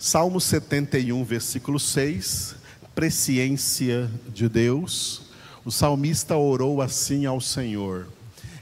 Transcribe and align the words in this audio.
Salmo 0.00 0.40
71, 0.40 1.24
versículo 1.24 1.76
6, 1.80 2.54
presciência 2.94 4.08
de 4.32 4.48
Deus. 4.48 5.22
O 5.64 5.72
salmista 5.72 6.36
orou 6.36 6.80
assim 6.80 7.26
ao 7.26 7.40
Senhor: 7.40 8.06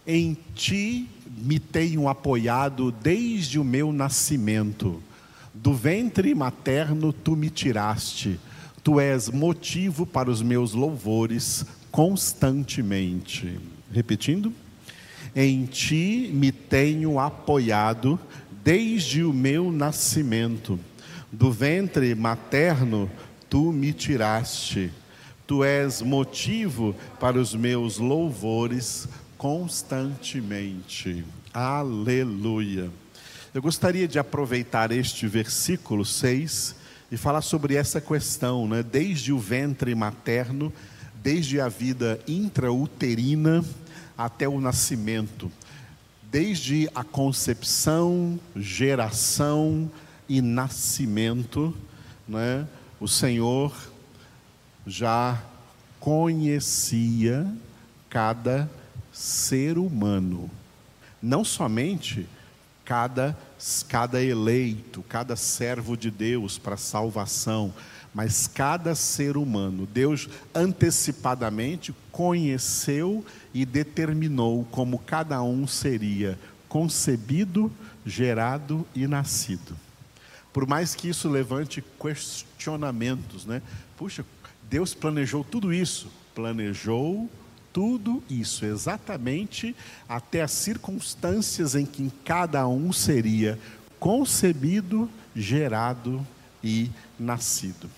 Em 0.06 0.34
ti 0.54 1.06
me 1.36 1.58
tenho 1.58 2.08
apoiado 2.08 2.90
desde 2.90 3.58
o 3.58 3.64
meu 3.64 3.92
nascimento. 3.92 5.02
Do 5.52 5.74
ventre 5.74 6.34
materno 6.34 7.12
tu 7.12 7.36
me 7.36 7.50
tiraste. 7.50 8.40
Tu 8.82 8.98
és 8.98 9.28
motivo 9.28 10.06
para 10.06 10.30
os 10.30 10.40
meus 10.40 10.72
louvores 10.72 11.66
constantemente. 11.90 13.60
Repetindo. 13.92 14.54
Em 15.34 15.66
ti 15.66 16.30
me 16.32 16.50
tenho 16.50 17.20
apoiado 17.20 18.18
desde 18.64 19.22
o 19.22 19.34
meu 19.34 19.70
nascimento. 19.70 20.80
Do 21.38 21.52
ventre 21.52 22.14
materno 22.14 23.10
tu 23.50 23.70
me 23.70 23.92
tiraste. 23.92 24.90
Tu 25.46 25.62
és 25.62 26.00
motivo 26.00 26.96
para 27.20 27.38
os 27.38 27.54
meus 27.54 27.98
louvores 27.98 29.06
constantemente. 29.36 31.22
Aleluia. 31.52 32.90
Eu 33.52 33.60
gostaria 33.60 34.08
de 34.08 34.18
aproveitar 34.18 34.90
este 34.90 35.26
versículo 35.26 36.06
6 36.06 36.74
e 37.12 37.18
falar 37.18 37.42
sobre 37.42 37.74
essa 37.74 38.00
questão, 38.00 38.66
né? 38.66 38.82
Desde 38.82 39.30
o 39.30 39.38
ventre 39.38 39.94
materno, 39.94 40.72
desde 41.22 41.60
a 41.60 41.68
vida 41.68 42.18
intrauterina 42.26 43.62
até 44.16 44.48
o 44.48 44.58
nascimento, 44.58 45.52
desde 46.32 46.88
a 46.94 47.04
concepção, 47.04 48.40
geração 48.56 49.90
e 50.28 50.40
nascimento, 50.40 51.74
né? 52.26 52.66
O 52.98 53.06
Senhor 53.06 53.74
já 54.86 55.42
conhecia 56.00 57.46
cada 58.08 58.70
ser 59.12 59.78
humano, 59.78 60.50
não 61.20 61.44
somente 61.44 62.26
cada, 62.84 63.36
cada 63.88 64.22
eleito, 64.22 65.02
cada 65.08 65.36
servo 65.36 65.96
de 65.96 66.10
Deus 66.10 66.56
para 66.56 66.76
salvação, 66.76 67.74
mas 68.14 68.46
cada 68.46 68.94
ser 68.94 69.36
humano. 69.36 69.86
Deus 69.86 70.28
antecipadamente 70.54 71.94
conheceu 72.12 73.24
e 73.52 73.66
determinou 73.66 74.64
como 74.70 74.98
cada 74.98 75.42
um 75.42 75.66
seria 75.66 76.38
concebido, 76.68 77.70
gerado 78.06 78.86
e 78.94 79.06
nascido. 79.06 79.85
Por 80.56 80.66
mais 80.66 80.94
que 80.94 81.10
isso 81.10 81.28
levante 81.28 81.84
questionamentos, 82.00 83.44
né? 83.44 83.60
Puxa, 83.94 84.24
Deus 84.70 84.94
planejou 84.94 85.44
tudo 85.44 85.70
isso, 85.70 86.10
planejou 86.34 87.30
tudo 87.74 88.24
isso, 88.30 88.64
exatamente 88.64 89.76
até 90.08 90.40
as 90.40 90.52
circunstâncias 90.52 91.74
em 91.74 91.84
que 91.84 92.10
cada 92.24 92.66
um 92.66 92.90
seria 92.90 93.58
concebido, 94.00 95.10
gerado 95.34 96.26
e 96.64 96.90
nascido. 97.20 97.90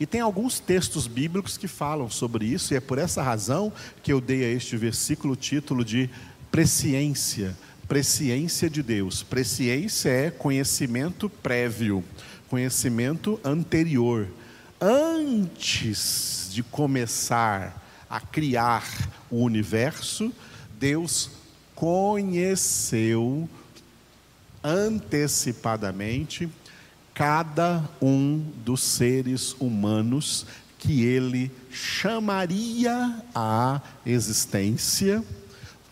E 0.00 0.06
tem 0.06 0.22
alguns 0.22 0.58
textos 0.58 1.06
bíblicos 1.06 1.58
que 1.58 1.68
falam 1.68 2.08
sobre 2.08 2.46
isso, 2.46 2.72
e 2.72 2.78
é 2.78 2.80
por 2.80 2.96
essa 2.96 3.22
razão 3.22 3.70
que 4.02 4.10
eu 4.10 4.22
dei 4.22 4.42
a 4.42 4.50
este 4.50 4.74
versículo 4.74 5.34
o 5.34 5.36
título 5.36 5.84
de 5.84 6.08
presciência, 6.50 7.54
presciência 7.88 8.68
de 8.68 8.82
Deus. 8.82 9.22
Presciência 9.22 10.10
é 10.10 10.30
conhecimento 10.30 11.28
prévio, 11.30 12.04
conhecimento 12.48 13.40
anterior. 13.42 14.28
Antes 14.78 16.50
de 16.52 16.62
começar 16.62 17.82
a 18.08 18.20
criar 18.20 18.84
o 19.30 19.42
universo, 19.42 20.30
Deus 20.78 21.30
conheceu 21.74 23.48
antecipadamente 24.62 26.48
cada 27.14 27.88
um 28.02 28.44
dos 28.64 28.82
seres 28.82 29.56
humanos 29.58 30.46
que 30.78 31.04
ele 31.04 31.50
chamaria 31.70 33.22
à 33.34 33.80
existência 34.04 35.24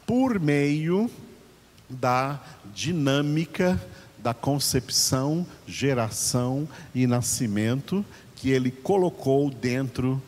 por 0.07 0.39
meio 0.39 1.11
da 1.89 2.41
dinâmica 2.75 3.81
da 4.19 4.35
concepção, 4.35 5.47
geração 5.69 6.69
e 6.93 7.07
nascimento 7.07 8.05
que 8.35 8.51
ele 8.51 8.73
colocou 8.73 9.51
dentro 9.51 10.21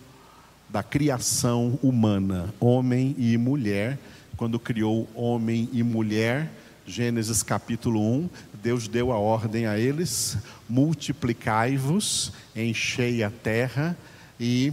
da 0.69 0.85
criação 0.85 1.79
humana, 1.83 2.55
homem 2.61 3.15
e 3.19 3.37
mulher, 3.37 3.99
quando 4.37 4.59
criou 4.61 5.09
homem 5.15 5.69
e 5.73 5.83
mulher, 5.83 6.49
Gênesis 6.87 7.43
capítulo 7.43 8.01
1, 8.01 8.31
Deus 8.63 8.87
deu 8.87 9.11
a 9.11 9.19
ordem 9.19 9.67
a 9.67 9.79
eles: 9.79 10.39
multiplicai-vos, 10.69 12.33
enchei 12.55 13.25
a 13.25 13.31
terra 13.31 13.97
e, 14.39 14.73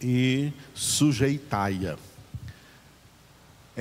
e 0.00 0.50
sujeitai-a. 0.74 1.96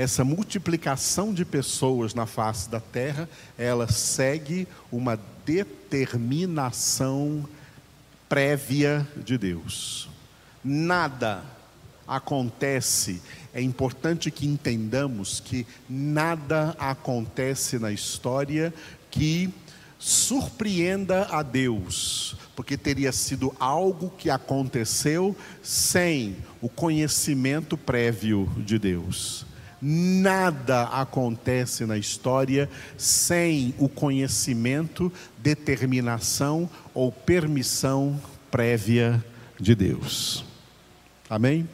Essa 0.01 0.23
multiplicação 0.23 1.33
de 1.33 1.45
pessoas 1.45 2.13
na 2.13 2.25
face 2.25 2.69
da 2.69 2.79
terra, 2.79 3.29
ela 3.57 3.91
segue 3.91 4.67
uma 4.91 5.19
determinação 5.45 7.47
prévia 8.27 9.07
de 9.17 9.37
Deus 9.37 10.11
nada 10.63 11.43
acontece. 12.07 13.21
É 13.53 13.61
importante 13.61 14.31
que 14.31 14.45
entendamos 14.45 15.39
que 15.39 15.65
nada 15.89 16.75
acontece 16.77 17.79
na 17.79 17.91
história 17.91 18.73
que 19.09 19.53
surpreenda 19.97 21.27
a 21.29 21.43
Deus, 21.43 22.35
porque 22.55 22.75
teria 22.75 23.11
sido 23.11 23.55
algo 23.59 24.09
que 24.17 24.29
aconteceu 24.29 25.35
sem 25.61 26.37
o 26.59 26.67
conhecimento 26.67 27.77
prévio 27.77 28.49
de 28.57 28.79
Deus. 28.79 29.45
Nada 29.81 30.83
acontece 30.83 31.85
na 31.85 31.97
história 31.97 32.69
sem 32.97 33.73
o 33.79 33.89
conhecimento, 33.89 35.11
determinação 35.39 36.69
ou 36.93 37.11
permissão 37.11 38.21
prévia 38.51 39.23
de 39.59 39.73
Deus. 39.73 40.45
Amém? 41.27 41.67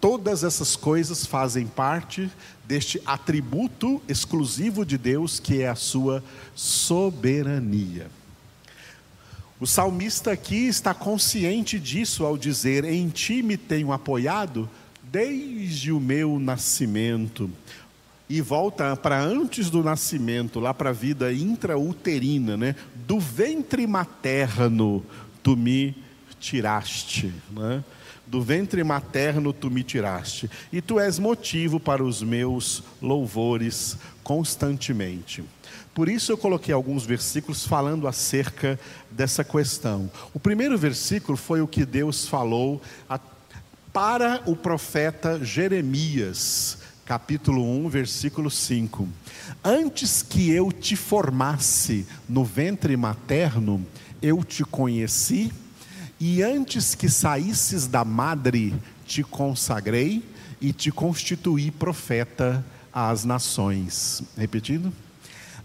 Todas 0.00 0.44
essas 0.44 0.76
coisas 0.76 1.26
fazem 1.26 1.66
parte 1.66 2.30
deste 2.64 3.00
atributo 3.06 4.00
exclusivo 4.08 4.84
de 4.84 4.96
Deus 4.96 5.40
que 5.40 5.62
é 5.62 5.68
a 5.68 5.74
sua 5.74 6.22
soberania. 6.54 8.08
O 9.60 9.66
salmista 9.66 10.32
aqui 10.32 10.66
está 10.66 10.92
consciente 10.92 11.78
disso 11.78 12.24
ao 12.24 12.36
dizer: 12.36 12.84
Em 12.84 13.08
ti 13.08 13.42
me 13.42 13.56
tenho 13.56 13.92
apoiado 13.92 14.68
desde 15.12 15.92
o 15.92 16.00
meu 16.00 16.38
nascimento. 16.38 17.50
E 18.30 18.40
volta 18.40 18.96
para 18.96 19.20
antes 19.20 19.68
do 19.68 19.82
nascimento, 19.82 20.58
lá 20.58 20.72
para 20.72 20.88
a 20.88 20.94
vida 20.94 21.30
intrauterina, 21.30 22.56
né? 22.56 22.74
Do 23.06 23.20
ventre 23.20 23.86
materno 23.86 25.04
tu 25.42 25.54
me 25.54 25.94
tiraste, 26.40 27.30
né? 27.50 27.84
do 28.26 28.40
ventre 28.40 28.82
materno 28.82 29.52
tu 29.52 29.70
me 29.70 29.82
tiraste, 29.82 30.50
e 30.72 30.80
tu 30.80 30.98
és 30.98 31.18
motivo 31.18 31.78
para 31.78 32.02
os 32.02 32.22
meus 32.22 32.82
louvores 33.02 33.98
constantemente. 34.22 35.44
Por 35.94 36.08
isso 36.08 36.32
eu 36.32 36.38
coloquei 36.38 36.72
alguns 36.72 37.04
versículos 37.04 37.66
falando 37.66 38.08
acerca 38.08 38.80
dessa 39.10 39.44
questão. 39.44 40.10
O 40.32 40.40
primeiro 40.40 40.78
versículo 40.78 41.36
foi 41.36 41.60
o 41.60 41.68
que 41.68 41.84
Deus 41.84 42.26
falou 42.26 42.80
a, 43.06 43.20
para 43.92 44.42
o 44.46 44.56
profeta 44.56 45.44
Jeremias, 45.44 46.78
capítulo 47.04 47.62
1, 47.84 47.88
versículo 47.90 48.50
5. 48.50 49.06
Antes 49.62 50.22
que 50.22 50.50
eu 50.50 50.72
te 50.72 50.96
formasse 50.96 52.06
no 52.26 52.42
ventre 52.42 52.96
materno, 52.96 53.84
eu 54.22 54.42
te 54.42 54.64
conheci 54.64 55.52
e 56.18 56.42
antes 56.42 56.94
que 56.94 57.10
saísses 57.10 57.86
da 57.86 58.04
madre, 58.04 58.74
te 59.04 59.22
consagrei 59.22 60.22
e 60.60 60.72
te 60.72 60.90
constituí 60.90 61.70
profeta 61.70 62.64
às 62.92 63.24
nações. 63.24 64.22
Repetindo. 64.38 64.92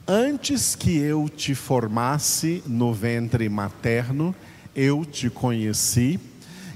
Antes 0.06 0.76
que 0.76 0.98
eu 0.98 1.30
te 1.30 1.56
formasse 1.56 2.64
no 2.66 2.94
ventre 2.94 3.48
materno, 3.48 4.36
eu 4.76 5.06
te 5.06 5.30
conheci, 5.30 6.20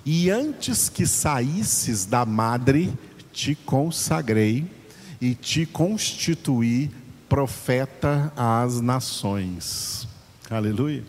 e 0.05 0.29
antes 0.29 0.89
que 0.89 1.05
saísses 1.05 2.05
da 2.05 2.25
madre, 2.25 2.91
te 3.31 3.55
consagrei 3.55 4.65
e 5.19 5.35
te 5.35 5.65
constituí 5.65 6.89
profeta 7.29 8.33
às 8.35 8.81
nações. 8.81 10.07
Aleluia. 10.49 11.03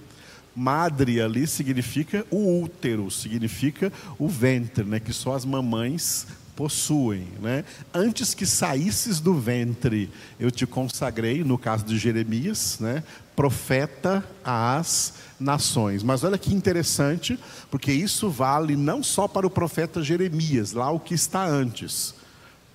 Madre 0.54 1.20
ali 1.20 1.46
significa 1.46 2.26
o 2.30 2.62
útero, 2.62 3.10
significa 3.10 3.90
o 4.18 4.28
ventre, 4.28 4.84
né? 4.84 5.00
que 5.00 5.12
só 5.12 5.34
as 5.34 5.46
mamães 5.46 6.26
possuem. 6.54 7.26
Né? 7.40 7.64
Antes 7.92 8.34
que 8.34 8.44
saísses 8.44 9.18
do 9.18 9.34
ventre, 9.34 10.10
eu 10.38 10.50
te 10.50 10.66
consagrei, 10.66 11.42
no 11.42 11.56
caso 11.56 11.84
de 11.84 11.98
Jeremias, 11.98 12.78
né? 12.78 13.02
Profeta 13.34 14.24
às 14.44 15.14
nações. 15.38 16.02
Mas 16.02 16.24
olha 16.24 16.38
que 16.38 16.54
interessante, 16.54 17.38
porque 17.70 17.92
isso 17.92 18.30
vale 18.30 18.76
não 18.76 19.02
só 19.02 19.26
para 19.26 19.46
o 19.46 19.50
profeta 19.50 20.02
Jeremias, 20.02 20.72
lá 20.72 20.90
o 20.90 21.00
que 21.00 21.14
está 21.14 21.44
antes. 21.44 22.14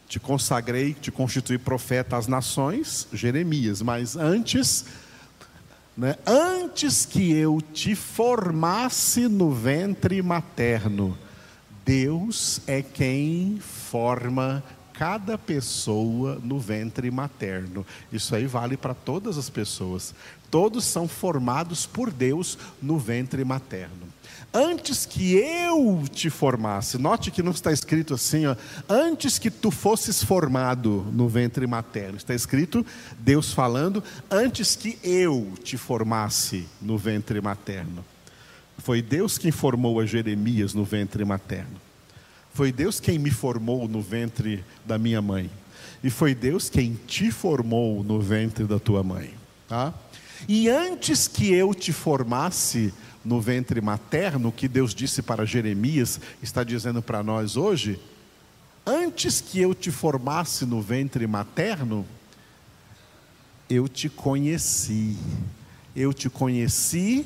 Te 0.07 0.19
consagrei, 0.19 0.93
te 0.93 1.11
constituí 1.11 1.57
profeta 1.57 2.17
às 2.17 2.27
nações, 2.27 3.07
Jeremias, 3.11 3.81
mas 3.81 4.15
antes, 4.15 4.85
né, 5.97 6.15
antes 6.25 7.05
que 7.05 7.31
eu 7.33 7.61
te 7.61 7.93
formasse 7.93 9.27
no 9.27 9.51
ventre 9.51 10.21
materno, 10.21 11.17
Deus 11.85 12.61
é 12.67 12.81
quem 12.81 13.59
forma 13.61 14.63
cada 14.97 15.37
pessoa 15.37 16.41
no 16.43 16.59
ventre 16.59 17.09
materno. 17.11 17.85
Isso 18.11 18.35
aí 18.35 18.47
vale 18.47 18.75
para 18.75 18.95
todas 18.95 19.37
as 19.37 19.49
pessoas. 19.49 20.13
Todos 20.49 20.85
são 20.85 21.07
formados 21.07 21.85
por 21.85 22.11
Deus 22.11 22.57
no 22.81 22.97
ventre 22.97 23.43
materno. 23.43 24.07
Antes 24.53 25.05
que 25.05 25.35
eu 25.35 26.03
te 26.09 26.29
formasse, 26.29 26.97
note 26.97 27.31
que 27.31 27.43
não 27.43 27.51
está 27.51 27.71
escrito 27.71 28.13
assim, 28.13 28.47
ó, 28.47 28.55
antes 28.87 29.37
que 29.37 29.51
tu 29.51 29.69
fosses 29.69 30.23
formado 30.23 31.05
no 31.11 31.27
ventre 31.27 31.67
materno, 31.67 32.17
está 32.17 32.33
escrito 32.33 32.85
Deus 33.19 33.53
falando, 33.53 34.03
antes 34.31 34.75
que 34.75 34.97
eu 35.03 35.51
te 35.63 35.77
formasse 35.77 36.65
no 36.81 36.97
ventre 36.97 37.41
materno. 37.41 38.03
Foi 38.77 39.01
Deus 39.01 39.37
quem 39.37 39.51
formou 39.51 39.99
a 39.99 40.05
Jeremias 40.05 40.73
no 40.73 40.85
ventre 40.85 41.25
materno. 41.25 41.79
Foi 42.53 42.71
Deus 42.71 42.99
quem 42.99 43.19
me 43.19 43.29
formou 43.29 43.87
no 43.87 44.01
ventre 44.01 44.63
da 44.85 44.97
minha 44.97 45.21
mãe. 45.21 45.49
E 46.03 46.09
foi 46.09 46.33
Deus 46.33 46.69
quem 46.69 46.97
te 47.05 47.31
formou 47.31 48.03
no 48.03 48.19
ventre 48.19 48.65
da 48.65 48.79
tua 48.79 49.03
mãe. 49.03 49.33
Tá? 49.67 49.93
E 50.47 50.69
antes 50.69 51.27
que 51.27 51.53
eu 51.53 51.73
te 51.73 51.93
formasse 51.93 52.93
no 53.23 53.41
ventre 53.41 53.81
materno, 53.81 54.51
que 54.51 54.67
Deus 54.67 54.93
disse 54.93 55.21
para 55.21 55.45
Jeremias, 55.45 56.19
está 56.41 56.63
dizendo 56.63 57.01
para 57.01 57.23
nós 57.23 57.57
hoje, 57.57 57.99
antes 58.85 59.41
que 59.41 59.59
eu 59.59 59.73
te 59.73 59.91
formasse 59.91 60.65
no 60.65 60.81
ventre 60.81 61.27
materno, 61.27 62.05
eu 63.69 63.87
te 63.87 64.09
conheci. 64.09 65.17
Eu 65.95 66.13
te 66.13 66.29
conheci 66.29 67.25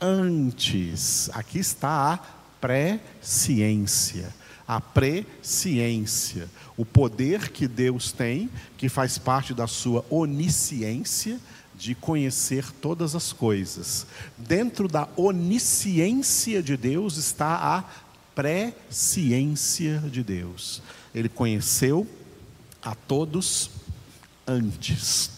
antes. 0.00 1.30
Aqui 1.32 1.58
está 1.58 2.12
a 2.12 2.18
pré-ciência. 2.60 4.34
A 4.68 4.80
presciência, 4.80 6.50
o 6.76 6.84
poder 6.84 7.50
que 7.50 7.68
Deus 7.68 8.10
tem, 8.10 8.50
que 8.76 8.88
faz 8.88 9.16
parte 9.16 9.54
da 9.54 9.68
sua 9.68 10.04
onisciência, 10.10 11.38
de 11.78 11.94
conhecer 11.94 12.70
todas 12.72 13.14
as 13.14 13.32
coisas. 13.32 14.06
Dentro 14.36 14.88
da 14.88 15.08
onisciência 15.16 16.62
de 16.62 16.76
Deus 16.76 17.16
está 17.16 17.54
a 17.54 17.84
presciência 18.34 20.00
de 20.00 20.22
Deus. 20.22 20.82
Ele 21.14 21.28
conheceu 21.28 22.06
a 22.82 22.94
todos 22.94 23.70
antes. 24.46 25.30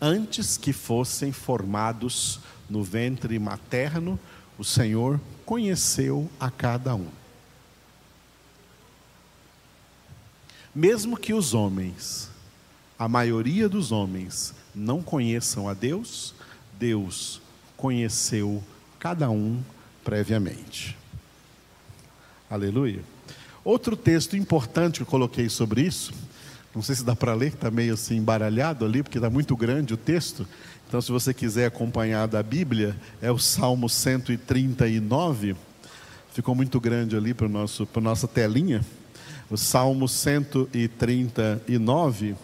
Antes 0.00 0.56
que 0.56 0.72
fossem 0.72 1.32
formados 1.32 2.40
no 2.68 2.82
ventre 2.82 3.38
materno, 3.38 4.18
o 4.58 4.64
Senhor 4.64 5.20
conheceu 5.44 6.30
a 6.38 6.50
cada 6.50 6.94
um. 6.94 7.08
Mesmo 10.74 11.16
que 11.16 11.32
os 11.32 11.54
homens, 11.54 12.28
a 12.98 13.08
maioria 13.08 13.68
dos 13.68 13.92
homens, 13.92 14.54
não 14.74 15.02
conheçam 15.02 15.68
a 15.68 15.74
Deus, 15.74 16.34
Deus 16.78 17.40
conheceu 17.76 18.62
cada 18.98 19.30
um 19.30 19.60
previamente. 20.02 20.96
Aleluia. 22.50 23.00
Outro 23.64 23.96
texto 23.96 24.36
importante 24.36 24.96
que 24.96 25.02
eu 25.02 25.06
coloquei 25.06 25.48
sobre 25.48 25.82
isso, 25.82 26.12
não 26.74 26.82
sei 26.82 26.94
se 26.94 27.04
dá 27.04 27.16
para 27.16 27.34
ler, 27.34 27.54
está 27.54 27.70
meio 27.70 27.94
assim 27.94 28.16
embaralhado 28.16 28.84
ali, 28.84 29.02
porque 29.02 29.18
está 29.18 29.30
muito 29.30 29.56
grande 29.56 29.94
o 29.94 29.96
texto, 29.96 30.46
então, 30.94 31.02
se 31.02 31.10
você 31.10 31.34
quiser 31.34 31.66
acompanhar 31.66 32.28
da 32.28 32.40
Bíblia, 32.40 32.94
é 33.20 33.28
o 33.28 33.36
Salmo 33.36 33.88
139. 33.88 35.56
Ficou 36.32 36.54
muito 36.54 36.78
grande 36.78 37.16
ali 37.16 37.34
para 37.34 37.48
a 37.48 38.00
nossa 38.00 38.28
telinha. 38.28 38.80
O 39.50 39.56
Salmo 39.56 40.08
139, 40.08 42.36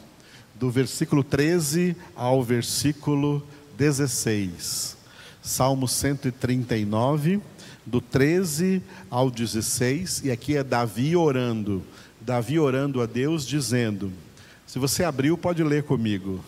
do 0.60 0.70
versículo 0.70 1.24
13 1.24 1.96
ao 2.14 2.44
versículo 2.44 3.42
16. 3.76 4.96
Salmo 5.42 5.88
139, 5.88 7.40
do 7.84 8.00
13 8.00 8.80
ao 9.10 9.28
16. 9.28 10.22
E 10.26 10.30
aqui 10.30 10.56
é 10.56 10.62
Davi 10.62 11.16
orando. 11.16 11.82
Davi 12.20 12.60
orando 12.60 13.00
a 13.00 13.06
Deus, 13.06 13.44
dizendo: 13.44 14.12
Se 14.66 14.78
você 14.78 15.02
abriu, 15.02 15.36
pode 15.36 15.64
ler 15.64 15.82
comigo 15.82 16.44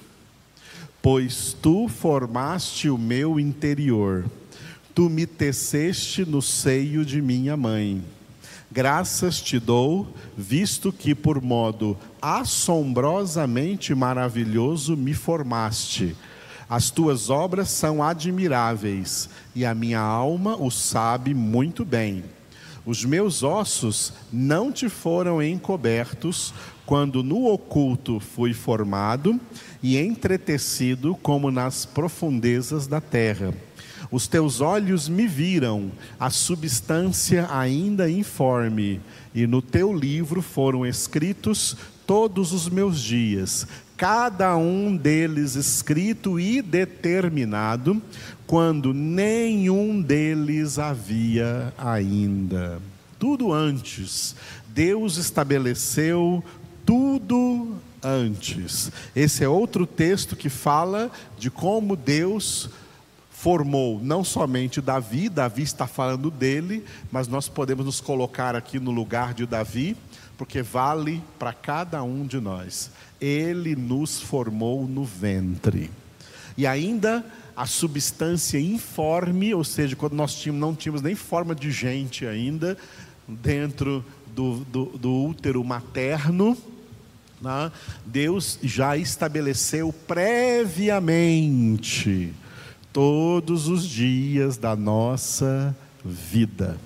pois 1.03 1.53
tu 1.61 1.89
formaste 1.89 2.89
o 2.89 2.97
meu 2.97 3.41
interior, 3.41 4.25
tu 4.95 5.11
me 5.11 5.27
teceste 5.27 6.25
no 6.25 6.41
seio 6.41 7.05
de 7.05 7.21
minha 7.21 7.57
mãe. 7.57 8.03
Graças 8.73 9.39
te 9.39 9.59
dou, 9.59 10.09
visto 10.35 10.91
que 10.91 11.15
por 11.15 11.43
modo 11.43 11.95
assombrosamente 12.23 13.95
maravilhoso 13.95 14.97
me 14.97 15.13
formaste. 15.13 16.17
As 16.71 16.91
tuas 16.91 17.29
obras 17.29 17.69
são 17.69 18.03
admiráveis, 18.03 19.29
e 19.55 19.67
a 19.67 19.75
minha 19.75 20.01
alma 20.01 20.57
o 20.57 20.71
sabe 20.71 21.35
muito 21.35 21.85
bem. 21.85 22.25
Os 22.87 23.05
meus 23.05 23.43
ossos 23.43 24.15
não 24.33 24.73
te 24.73 24.89
foram 24.89 25.43
encobertos, 25.43 26.55
quando 26.87 27.23
no 27.23 27.53
oculto 27.53 28.21
fui 28.21 28.55
formado 28.55 29.39
e 29.83 29.99
entretecido 29.99 31.15
como 31.17 31.51
nas 31.51 31.85
profundezas 31.85 32.87
da 32.87 33.03
terra. 33.03 33.53
Os 34.13 34.27
teus 34.29 34.61
olhos 34.61 35.09
me 35.09 35.27
viram, 35.27 35.91
a 36.21 36.29
substância 36.29 37.49
ainda 37.51 38.11
informe, 38.11 39.01
e 39.35 39.47
no 39.47 39.63
teu 39.63 39.91
livro 39.91 40.43
foram 40.43 40.85
escritos 40.85 41.75
todos 42.07 42.53
os 42.53 42.69
meus 42.69 43.01
dias, 43.01 43.67
cada 43.97 44.55
um 44.55 44.95
deles 44.95 45.55
escrito 45.55 46.39
e 46.39 46.61
determinado, 46.61 48.03
quando 48.47 48.93
nenhum 48.93 50.03
deles 50.03 50.79
havia 50.79 51.73
ainda. 51.79 52.83
Tudo 53.19 53.51
antes, 53.51 54.37
Deus 54.69 55.17
estabeleceu 55.17 56.45
tudo 56.85 57.77
antes. 58.03 58.91
Esse 59.17 59.45
é 59.45 59.49
outro 59.49 59.87
texto 59.87 60.37
que 60.37 60.51
fala 60.51 61.11
de 61.39 61.51
como 61.51 61.97
Deus 61.97 62.69
formou 63.43 64.01
não 64.01 64.23
somente 64.23 64.81
Davi, 64.81 65.29
Davi 65.29 65.63
está 65.63 65.89
falando 65.89 66.31
dele, 66.31 66.85
mas 67.11 67.27
nós 67.27 67.49
podemos 67.49 67.85
nos 67.85 68.01
colocar 68.01 68.55
aqui 68.55 68.79
no 68.79 68.93
lugar 68.93 69.35
de 69.35 69.45
Davi, 69.47 69.97
porque 70.39 70.63
vale 70.63 71.21
para 71.41 71.53
cada 71.53 72.05
um 72.05 72.25
de 72.25 72.39
nós. 72.39 72.93
Ele 73.21 73.75
nos 73.75 74.21
formou 74.21 74.87
no 74.87 75.05
ventre. 75.05 75.91
E 76.57 76.69
ainda 76.69 77.27
a 77.57 77.67
substância 77.67 78.61
informe, 78.61 79.53
ou 79.53 79.65
seja, 79.65 79.97
quando 79.97 80.13
nós 80.13 80.37
tínhamos, 80.37 80.61
não 80.61 80.73
tínhamos 80.73 81.03
nem 81.03 81.17
forma 81.17 81.53
de 81.53 81.73
gente 81.73 82.25
ainda, 82.25 82.79
dentro 83.27 84.05
do, 84.33 84.59
do, 84.59 84.85
do 84.85 85.25
útero 85.25 85.65
materno, 85.65 86.57
né? 87.41 87.73
Deus 88.07 88.57
já 88.63 88.97
estabeleceu 88.97 89.93
previamente 90.07 91.13
todos 92.93 93.69
os 93.69 93.85
dias 93.85 94.57
da 94.57 94.77
nossa 94.77 95.75
vida, 96.05 96.79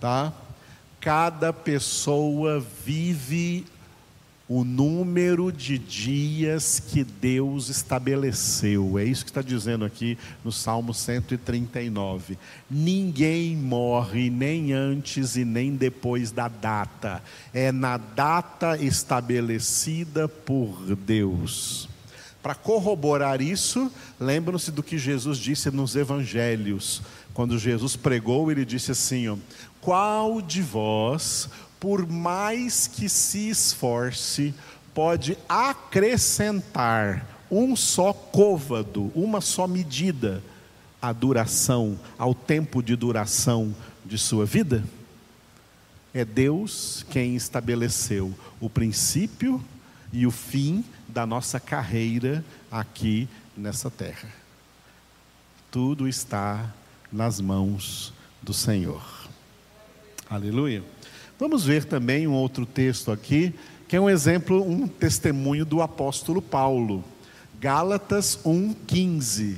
tá? 0.00 0.32
Cada 1.00 1.52
pessoa 1.52 2.64
vive 2.84 3.64
o 4.48 4.64
número 4.64 5.52
de 5.52 5.76
dias 5.76 6.80
que 6.80 7.04
Deus 7.04 7.68
estabeleceu. 7.68 8.98
É 8.98 9.04
isso 9.04 9.24
que 9.24 9.30
está 9.30 9.42
dizendo 9.42 9.84
aqui 9.84 10.16
no 10.42 10.50
Salmo 10.50 10.94
139. 10.94 12.38
Ninguém 12.70 13.54
morre 13.54 14.30
nem 14.30 14.72
antes 14.72 15.36
e 15.36 15.44
nem 15.44 15.76
depois 15.76 16.30
da 16.30 16.48
data. 16.48 17.22
É 17.52 17.70
na 17.70 17.98
data 17.98 18.76
estabelecida 18.78 20.26
por 20.26 20.96
Deus. 20.96 21.87
Para 22.48 22.54
corroborar 22.54 23.42
isso, 23.42 23.92
lembram-se 24.18 24.72
do 24.72 24.82
que 24.82 24.96
Jesus 24.96 25.36
disse 25.36 25.70
nos 25.70 25.94
evangelhos. 25.94 27.02
Quando 27.34 27.58
Jesus 27.58 27.94
pregou, 27.94 28.50
ele 28.50 28.64
disse 28.64 28.90
assim: 28.90 29.28
ó, 29.28 29.36
Qual 29.82 30.40
de 30.40 30.62
vós, 30.62 31.50
por 31.78 32.06
mais 32.10 32.86
que 32.86 33.06
se 33.06 33.50
esforce, 33.50 34.54
pode 34.94 35.36
acrescentar 35.46 37.26
um 37.50 37.76
só 37.76 38.14
côvado, 38.14 39.12
uma 39.14 39.42
só 39.42 39.66
medida 39.66 40.42
à 41.02 41.12
duração, 41.12 42.00
ao 42.16 42.34
tempo 42.34 42.82
de 42.82 42.96
duração 42.96 43.76
de 44.06 44.16
sua 44.16 44.46
vida? 44.46 44.82
É 46.14 46.24
Deus 46.24 47.04
quem 47.10 47.36
estabeleceu 47.36 48.34
o 48.58 48.70
princípio 48.70 49.62
e 50.10 50.26
o 50.26 50.30
fim 50.30 50.82
da 51.18 51.26
nossa 51.26 51.58
carreira 51.58 52.44
aqui 52.70 53.28
nessa 53.56 53.90
terra. 53.90 54.28
Tudo 55.68 56.06
está 56.06 56.72
nas 57.10 57.40
mãos 57.40 58.12
do 58.40 58.54
Senhor. 58.54 59.02
Aleluia. 60.30 60.80
Vamos 61.36 61.64
ver 61.64 61.86
também 61.86 62.28
um 62.28 62.34
outro 62.34 62.64
texto 62.64 63.10
aqui, 63.10 63.52
que 63.88 63.96
é 63.96 64.00
um 64.00 64.08
exemplo, 64.08 64.62
um 64.62 64.86
testemunho 64.86 65.64
do 65.64 65.82
apóstolo 65.82 66.40
Paulo. 66.40 67.02
Gálatas 67.58 68.38
1:15. 68.44 69.56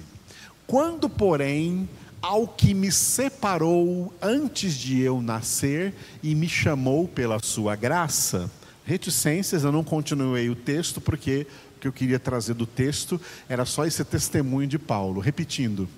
Quando, 0.67 1.11
porém, 1.11 1.87
ao 2.23 2.49
que 2.49 2.73
me 2.73 2.91
separou 2.91 4.15
antes 4.23 4.73
de 4.73 4.99
eu 4.99 5.21
nascer 5.21 5.93
e 6.23 6.35
me 6.35 6.49
chamou 6.49 7.07
pela 7.07 7.39
sua 7.43 7.77
graça, 7.77 8.51
reticências, 8.91 9.63
eu 9.63 9.71
não 9.71 9.85
continuei 9.85 10.51
o 10.51 10.57
texto 10.57 11.01
porque 11.01 11.47
o 11.77 11.81
que 11.81 11.87
eu 11.87 11.93
queria 11.93 12.19
trazer 12.19 12.55
do 12.55 12.67
texto 12.67 13.21
era 13.49 13.65
só 13.65 13.87
esse 13.87 14.05
testemunho 14.05 14.67
de 14.67 14.81
Paulo. 14.81 15.21
Repetindo: 15.21 15.89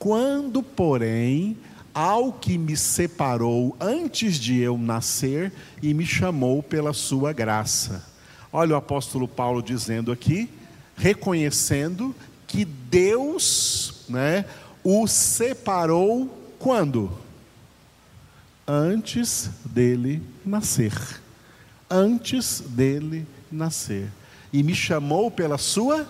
Quando, 0.00 0.60
porém, 0.60 1.56
ao 1.94 2.32
que 2.32 2.58
me 2.58 2.76
separou 2.76 3.76
antes 3.78 4.34
de 4.34 4.58
eu 4.58 4.76
nascer 4.76 5.52
e 5.80 5.94
me 5.94 6.04
chamou 6.04 6.60
pela 6.60 6.92
sua 6.92 7.32
graça. 7.32 8.04
Olha 8.52 8.74
o 8.74 8.78
apóstolo 8.78 9.28
Paulo 9.28 9.62
dizendo 9.62 10.10
aqui, 10.10 10.50
reconhecendo 10.96 12.12
que 12.48 12.64
Deus, 12.64 14.04
né, 14.08 14.44
o 14.82 15.06
separou 15.06 16.52
quando? 16.58 17.16
Antes 18.66 19.50
dele 19.64 20.20
nascer 20.44 21.22
antes 21.94 22.60
dele 22.60 23.26
nascer. 23.50 24.10
E 24.52 24.62
me 24.62 24.74
chamou 24.74 25.30
pela 25.30 25.56
sua 25.56 26.06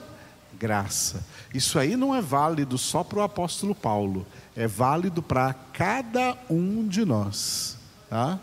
graça. 0.58 1.24
Isso 1.52 1.78
aí 1.78 1.94
não 1.96 2.14
é 2.14 2.22
válido 2.22 2.78
só 2.78 3.04
para 3.04 3.18
o 3.18 3.22
apóstolo 3.22 3.74
Paulo, 3.74 4.26
é 4.56 4.66
válido 4.66 5.22
para 5.22 5.52
cada 5.52 6.36
um 6.48 6.88
de 6.88 7.04
nós. 7.04 7.76
Tá? 8.08 8.40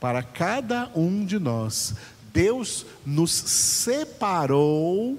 Para 0.00 0.22
cada 0.22 0.90
um 0.94 1.24
de 1.24 1.38
nós. 1.38 1.94
Deus 2.32 2.84
nos 3.06 3.30
separou 3.30 5.18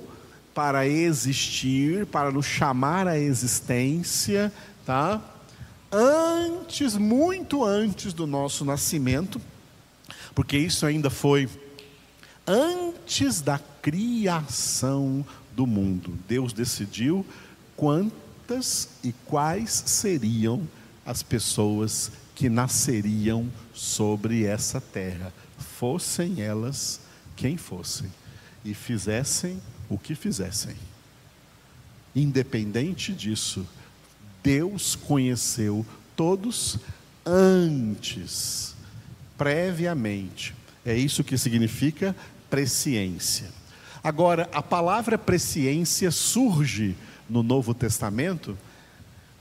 para 0.53 0.87
existir, 0.87 2.05
para 2.07 2.31
nos 2.31 2.45
chamar 2.45 3.07
à 3.07 3.17
existência, 3.17 4.51
tá? 4.85 5.21
Antes, 5.91 6.97
muito 6.97 7.63
antes 7.63 8.13
do 8.13 8.25
nosso 8.25 8.65
nascimento, 8.65 9.39
porque 10.35 10.57
isso 10.57 10.85
ainda 10.85 11.09
foi 11.09 11.49
antes 12.45 13.41
da 13.41 13.59
criação 13.81 15.25
do 15.55 15.67
mundo. 15.67 16.17
Deus 16.27 16.53
decidiu 16.53 17.25
quantas 17.75 18.89
e 19.03 19.13
quais 19.25 19.71
seriam 19.85 20.67
as 21.05 21.21
pessoas 21.21 22.11
que 22.35 22.49
nasceriam 22.49 23.49
sobre 23.73 24.45
essa 24.45 24.81
terra, 24.81 25.33
fossem 25.57 26.41
elas 26.41 27.01
quem 27.35 27.57
fossem, 27.57 28.11
e 28.63 28.73
fizessem 28.73 29.61
o 29.89 29.97
que 29.97 30.15
fizessem. 30.15 30.75
Independente 32.15 33.11
disso, 33.13 33.65
Deus 34.41 34.95
conheceu 34.95 35.85
todos 36.15 36.77
antes 37.25 38.72
previamente. 39.37 40.55
É 40.85 40.95
isso 40.95 41.23
que 41.23 41.37
significa 41.37 42.15
presciência. 42.49 43.49
Agora, 44.03 44.49
a 44.53 44.61
palavra 44.61 45.17
presciência 45.17 46.11
surge 46.11 46.95
no 47.29 47.41
Novo 47.41 47.73
Testamento, 47.73 48.57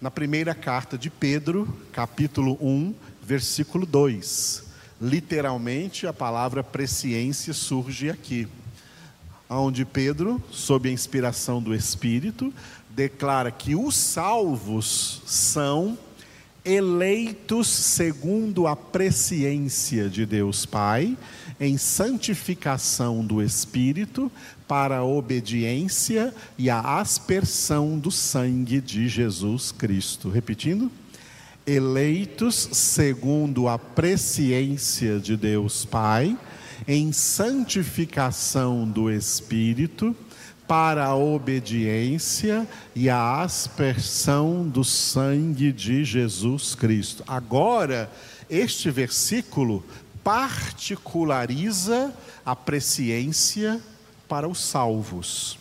na 0.01 0.11
primeira 0.11 0.55
carta 0.55 0.97
de 0.97 1.11
Pedro, 1.11 1.69
capítulo 1.93 2.57
1, 2.61 2.95
versículo 3.23 3.85
2. 3.85 4.65
Literalmente, 5.01 6.07
a 6.07 6.13
palavra 6.13 6.63
presciência 6.63 7.53
surge 7.53 8.09
aqui, 8.09 8.47
onde 9.49 9.85
Pedro, 9.85 10.43
sob 10.51 10.89
a 10.89 10.93
inspiração 10.93 11.61
do 11.61 11.75
Espírito, 11.75 12.55
declara 12.89 13.51
que 13.51 13.75
os 13.75 13.97
salvos 13.97 15.23
são 15.27 15.99
eleitos 16.65 17.69
segundo 17.69 18.67
a 18.67 18.77
presciência 18.77 20.09
de 20.09 20.25
Deus 20.25 20.65
Pai, 20.65 21.17
em 21.59 21.77
santificação 21.77 23.25
do 23.25 23.43
Espírito, 23.43 24.31
para 24.67 24.99
a 24.99 25.05
obediência 25.05 26.33
e 26.57 26.71
a 26.71 27.01
aspersão 27.01 27.99
do 27.99 28.11
sangue 28.11 28.81
de 28.81 29.09
Jesus 29.09 29.73
Cristo. 29.73 30.29
Repetindo. 30.29 30.91
Eleitos 31.65 32.71
segundo 32.73 33.69
a 33.69 33.79
presciência 33.79 35.21
de 35.21 35.37
Deus 35.37 35.85
Pai, 35.85 36.37
em 36.89 37.13
santificação 37.13 38.89
do 38.89 39.09
Espírito, 39.09 40.17
para 40.67 41.05
a 41.05 41.17
obediência 41.17 42.67
e 42.95 43.11
a 43.11 43.43
aspersão 43.43 44.67
do 44.67 44.85
sangue 44.85 45.73
de 45.73 46.05
Jesus 46.05 46.75
Cristo. 46.75 47.23
Agora, 47.27 48.11
este 48.49 48.91
versículo 48.91 49.85
particulariza 50.23 52.13
a 52.45 52.55
presciência 52.55 53.81
para 54.29 54.49
os 54.49 54.61
salvos. 54.61 55.59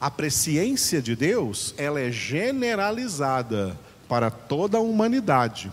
A 0.00 0.10
presciência 0.10 1.02
de 1.02 1.16
Deus, 1.16 1.74
ela 1.76 2.00
é 2.00 2.10
generalizada 2.10 3.78
para 4.08 4.30
toda 4.30 4.78
a 4.78 4.80
humanidade. 4.80 5.72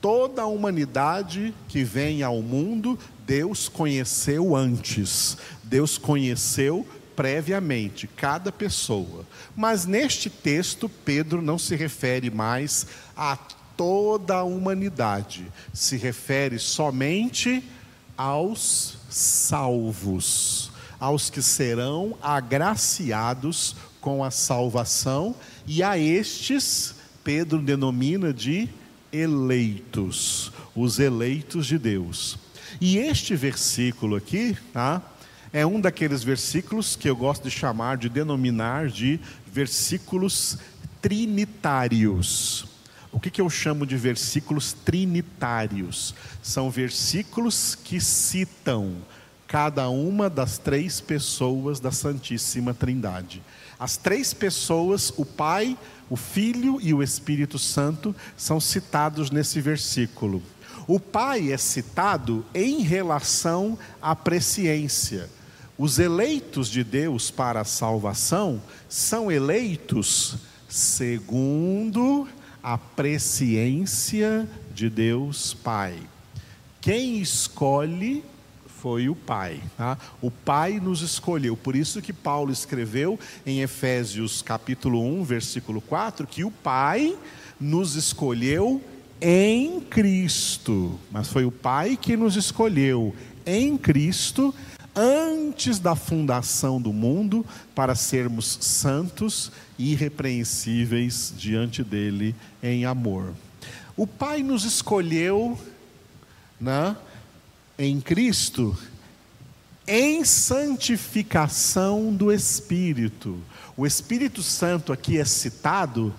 Toda 0.00 0.42
a 0.42 0.46
humanidade 0.46 1.52
que 1.66 1.82
vem 1.82 2.22
ao 2.22 2.40
mundo, 2.40 2.98
Deus 3.26 3.68
conheceu 3.68 4.54
antes. 4.54 5.36
Deus 5.64 5.98
conheceu 5.98 6.86
previamente 7.18 8.06
cada 8.06 8.52
pessoa. 8.52 9.26
Mas 9.56 9.84
neste 9.84 10.30
texto, 10.30 10.88
Pedro 10.88 11.42
não 11.42 11.58
se 11.58 11.74
refere 11.74 12.30
mais 12.30 12.86
a 13.16 13.36
toda 13.76 14.36
a 14.36 14.44
humanidade, 14.44 15.44
se 15.74 15.96
refere 15.96 16.60
somente 16.60 17.60
aos 18.16 18.98
salvos, 19.10 20.70
aos 21.00 21.28
que 21.28 21.42
serão 21.42 22.16
agraciados 22.22 23.74
com 24.00 24.22
a 24.22 24.30
salvação, 24.30 25.34
e 25.66 25.82
a 25.82 25.98
estes, 25.98 26.94
Pedro 27.24 27.58
denomina 27.60 28.32
de 28.32 28.68
eleitos, 29.12 30.52
os 30.72 31.00
eleitos 31.00 31.66
de 31.66 31.80
Deus. 31.80 32.38
E 32.80 32.96
este 32.96 33.34
versículo 33.34 34.14
aqui, 34.14 34.56
tá? 34.72 35.02
É 35.52 35.66
um 35.66 35.80
daqueles 35.80 36.22
versículos 36.22 36.96
que 36.96 37.08
eu 37.08 37.16
gosto 37.16 37.44
de 37.44 37.50
chamar, 37.50 37.96
de 37.96 38.08
denominar 38.08 38.88
de 38.88 39.18
versículos 39.46 40.58
trinitários. 41.00 42.66
O 43.10 43.18
que, 43.18 43.30
que 43.30 43.40
eu 43.40 43.48
chamo 43.48 43.86
de 43.86 43.96
versículos 43.96 44.72
trinitários? 44.72 46.14
São 46.42 46.70
versículos 46.70 47.74
que 47.74 48.00
citam 48.00 48.96
cada 49.46 49.88
uma 49.88 50.28
das 50.28 50.58
três 50.58 51.00
pessoas 51.00 51.80
da 51.80 51.90
Santíssima 51.90 52.74
Trindade. 52.74 53.42
As 53.78 53.96
três 53.96 54.34
pessoas, 54.34 55.10
o 55.16 55.24
Pai, 55.24 55.78
o 56.10 56.16
Filho 56.16 56.78
e 56.82 56.92
o 56.92 57.02
Espírito 57.02 57.58
Santo, 57.58 58.14
são 58.36 58.60
citados 58.60 59.30
nesse 59.30 59.60
versículo. 59.60 60.42
O 60.86 61.00
Pai 61.00 61.50
é 61.50 61.56
citado 61.56 62.44
em 62.54 62.82
relação 62.82 63.78
à 64.02 64.14
presciência. 64.14 65.30
Os 65.78 66.00
eleitos 66.00 66.68
de 66.68 66.82
Deus 66.82 67.30
para 67.30 67.60
a 67.60 67.64
salvação 67.64 68.60
são 68.88 69.30
eleitos 69.30 70.34
segundo 70.68 72.26
a 72.60 72.76
presciência 72.76 74.48
de 74.74 74.90
Deus 74.90 75.54
Pai. 75.54 75.96
Quem 76.80 77.20
escolhe 77.20 78.24
foi 78.66 79.08
o 79.08 79.14
Pai. 79.14 79.62
Tá? 79.76 79.96
O 80.20 80.32
Pai 80.32 80.80
nos 80.80 81.00
escolheu. 81.00 81.56
Por 81.56 81.76
isso 81.76 82.02
que 82.02 82.12
Paulo 82.12 82.50
escreveu 82.50 83.16
em 83.46 83.60
Efésios 83.60 84.42
capítulo 84.42 85.00
1, 85.20 85.22
versículo 85.22 85.80
4, 85.80 86.26
que 86.26 86.42
o 86.42 86.50
Pai 86.50 87.16
nos 87.60 87.94
escolheu 87.94 88.82
em 89.20 89.80
Cristo. 89.80 90.98
Mas 91.08 91.28
foi 91.28 91.44
o 91.44 91.52
Pai 91.52 91.96
que 91.96 92.16
nos 92.16 92.34
escolheu 92.34 93.14
em 93.46 93.76
Cristo 93.76 94.52
antes 94.98 95.78
da 95.78 95.94
fundação 95.94 96.82
do 96.82 96.92
mundo 96.92 97.46
para 97.72 97.94
sermos 97.94 98.58
santos 98.60 99.52
e 99.78 99.92
irrepreensíveis 99.92 101.32
diante 101.36 101.84
dele 101.84 102.34
em 102.60 102.84
amor. 102.84 103.32
O 103.96 104.08
Pai 104.08 104.42
nos 104.42 104.64
escolheu 104.64 105.56
né, 106.60 106.96
em 107.78 108.00
Cristo 108.00 108.76
em 109.86 110.24
santificação 110.24 112.12
do 112.12 112.32
Espírito. 112.32 113.38
O 113.76 113.86
Espírito 113.86 114.42
Santo 114.42 114.92
aqui 114.92 115.16
é 115.18 115.24
citado 115.24 116.12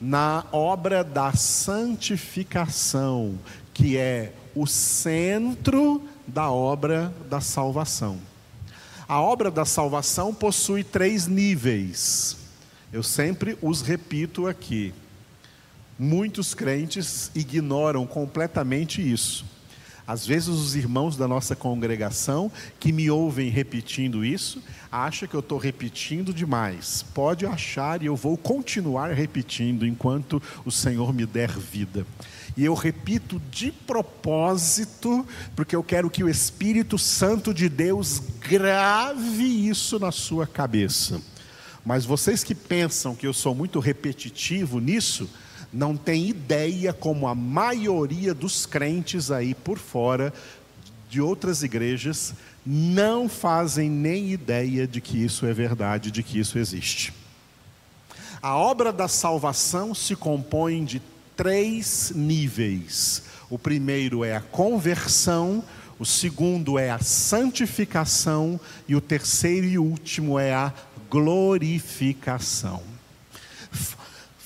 na 0.00 0.44
obra 0.50 1.04
da 1.04 1.32
santificação, 1.32 3.38
que 3.72 3.96
é 3.96 4.32
o 4.54 4.66
centro 4.66 6.02
da 6.26 6.50
obra 6.50 7.12
da 7.28 7.40
salvação. 7.40 8.18
A 9.06 9.20
obra 9.20 9.50
da 9.50 9.64
salvação 9.64 10.32
possui 10.32 10.82
três 10.82 11.26
níveis. 11.26 12.36
Eu 12.92 13.02
sempre 13.02 13.58
os 13.60 13.82
repito 13.82 14.46
aqui. 14.46 14.94
Muitos 15.98 16.54
crentes 16.54 17.30
ignoram 17.34 18.06
completamente 18.06 19.00
isso. 19.00 19.44
Às 20.06 20.26
vezes 20.26 20.48
os 20.48 20.76
irmãos 20.76 21.16
da 21.16 21.26
nossa 21.26 21.56
congregação 21.56 22.52
que 22.78 22.92
me 22.92 23.10
ouvem 23.10 23.48
repetindo 23.48 24.24
isso, 24.24 24.62
acham 24.92 25.26
que 25.26 25.34
eu 25.34 25.40
estou 25.40 25.56
repetindo 25.56 26.32
demais. 26.32 27.04
Pode 27.14 27.46
achar 27.46 28.02
e 28.02 28.06
eu 28.06 28.14
vou 28.14 28.36
continuar 28.36 29.14
repetindo 29.14 29.86
enquanto 29.86 30.42
o 30.64 30.70
Senhor 30.70 31.12
me 31.14 31.24
der 31.24 31.50
vida. 31.50 32.06
E 32.56 32.64
eu 32.64 32.74
repito 32.74 33.40
de 33.50 33.72
propósito, 33.72 35.26
porque 35.56 35.74
eu 35.74 35.82
quero 35.82 36.08
que 36.08 36.22
o 36.22 36.28
Espírito 36.28 36.96
Santo 36.96 37.52
de 37.52 37.68
Deus 37.68 38.22
grave 38.40 39.68
isso 39.68 39.98
na 39.98 40.12
sua 40.12 40.46
cabeça. 40.46 41.20
Mas 41.84 42.04
vocês 42.04 42.44
que 42.44 42.54
pensam 42.54 43.14
que 43.14 43.26
eu 43.26 43.32
sou 43.32 43.54
muito 43.54 43.80
repetitivo 43.80 44.78
nisso, 44.78 45.28
não 45.72 45.96
tem 45.96 46.28
ideia 46.28 46.92
como 46.92 47.26
a 47.26 47.34
maioria 47.34 48.32
dos 48.32 48.64
crentes 48.64 49.30
aí 49.30 49.54
por 49.54 49.78
fora 49.78 50.32
de 51.10 51.20
outras 51.20 51.62
igrejas 51.62 52.34
não 52.64 53.28
fazem 53.28 53.90
nem 53.90 54.32
ideia 54.32 54.86
de 54.86 55.00
que 55.00 55.22
isso 55.22 55.44
é 55.44 55.52
verdade, 55.52 56.10
de 56.10 56.22
que 56.22 56.38
isso 56.38 56.58
existe. 56.58 57.12
A 58.40 58.56
obra 58.56 58.92
da 58.92 59.08
salvação 59.08 59.94
se 59.94 60.14
compõe 60.14 60.84
de 60.84 61.00
três 61.36 62.12
níveis. 62.14 63.22
O 63.50 63.58
primeiro 63.58 64.24
é 64.24 64.36
a 64.36 64.40
conversão, 64.40 65.62
o 65.98 66.04
segundo 66.04 66.78
é 66.78 66.90
a 66.90 66.98
santificação 66.98 68.58
e 68.88 68.96
o 68.96 69.00
terceiro 69.00 69.66
e 69.66 69.78
último 69.78 70.38
é 70.38 70.52
a 70.52 70.72
glorificação 71.10 72.82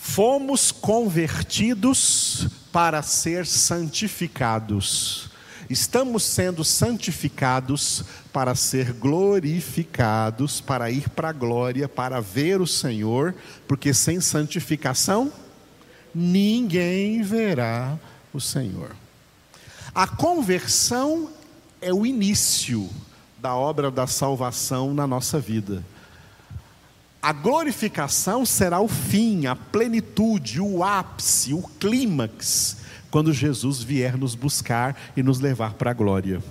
fomos 0.08 0.72
convertidos 0.72 2.48
para 2.72 3.02
ser 3.02 3.44
santificados. 3.46 5.30
Estamos 5.68 6.22
sendo 6.22 6.64
santificados 6.64 8.02
para 8.32 8.54
ser 8.54 8.94
glorificados, 8.94 10.62
para 10.62 10.90
ir 10.90 11.10
para 11.10 11.28
a 11.28 11.32
glória, 11.32 11.86
para 11.86 12.20
ver 12.20 12.58
o 12.60 12.66
Senhor, 12.66 13.34
porque 13.68 13.92
sem 13.92 14.18
santificação 14.18 15.30
ninguém 16.14 17.22
verá 17.22 17.98
o 18.32 18.40
Senhor. 18.40 18.94
A 19.94 20.06
conversão 20.06 21.30
é 21.80 21.92
o 21.92 22.04
início 22.04 22.88
da 23.38 23.54
obra 23.54 23.90
da 23.90 24.06
salvação 24.06 24.92
na 24.92 25.06
nossa 25.06 25.38
vida. 25.38 25.84
A 27.20 27.32
glorificação 27.32 28.46
será 28.46 28.80
o 28.80 28.88
fim, 28.88 29.46
a 29.46 29.56
plenitude, 29.56 30.60
o 30.60 30.84
ápice, 30.84 31.52
o 31.52 31.62
clímax, 31.80 32.78
quando 33.10 33.32
Jesus 33.32 33.82
vier 33.82 34.16
nos 34.16 34.34
buscar 34.34 34.96
e 35.16 35.22
nos 35.22 35.40
levar 35.40 35.74
para 35.74 35.90
a 35.90 35.94
glória. 35.94 36.42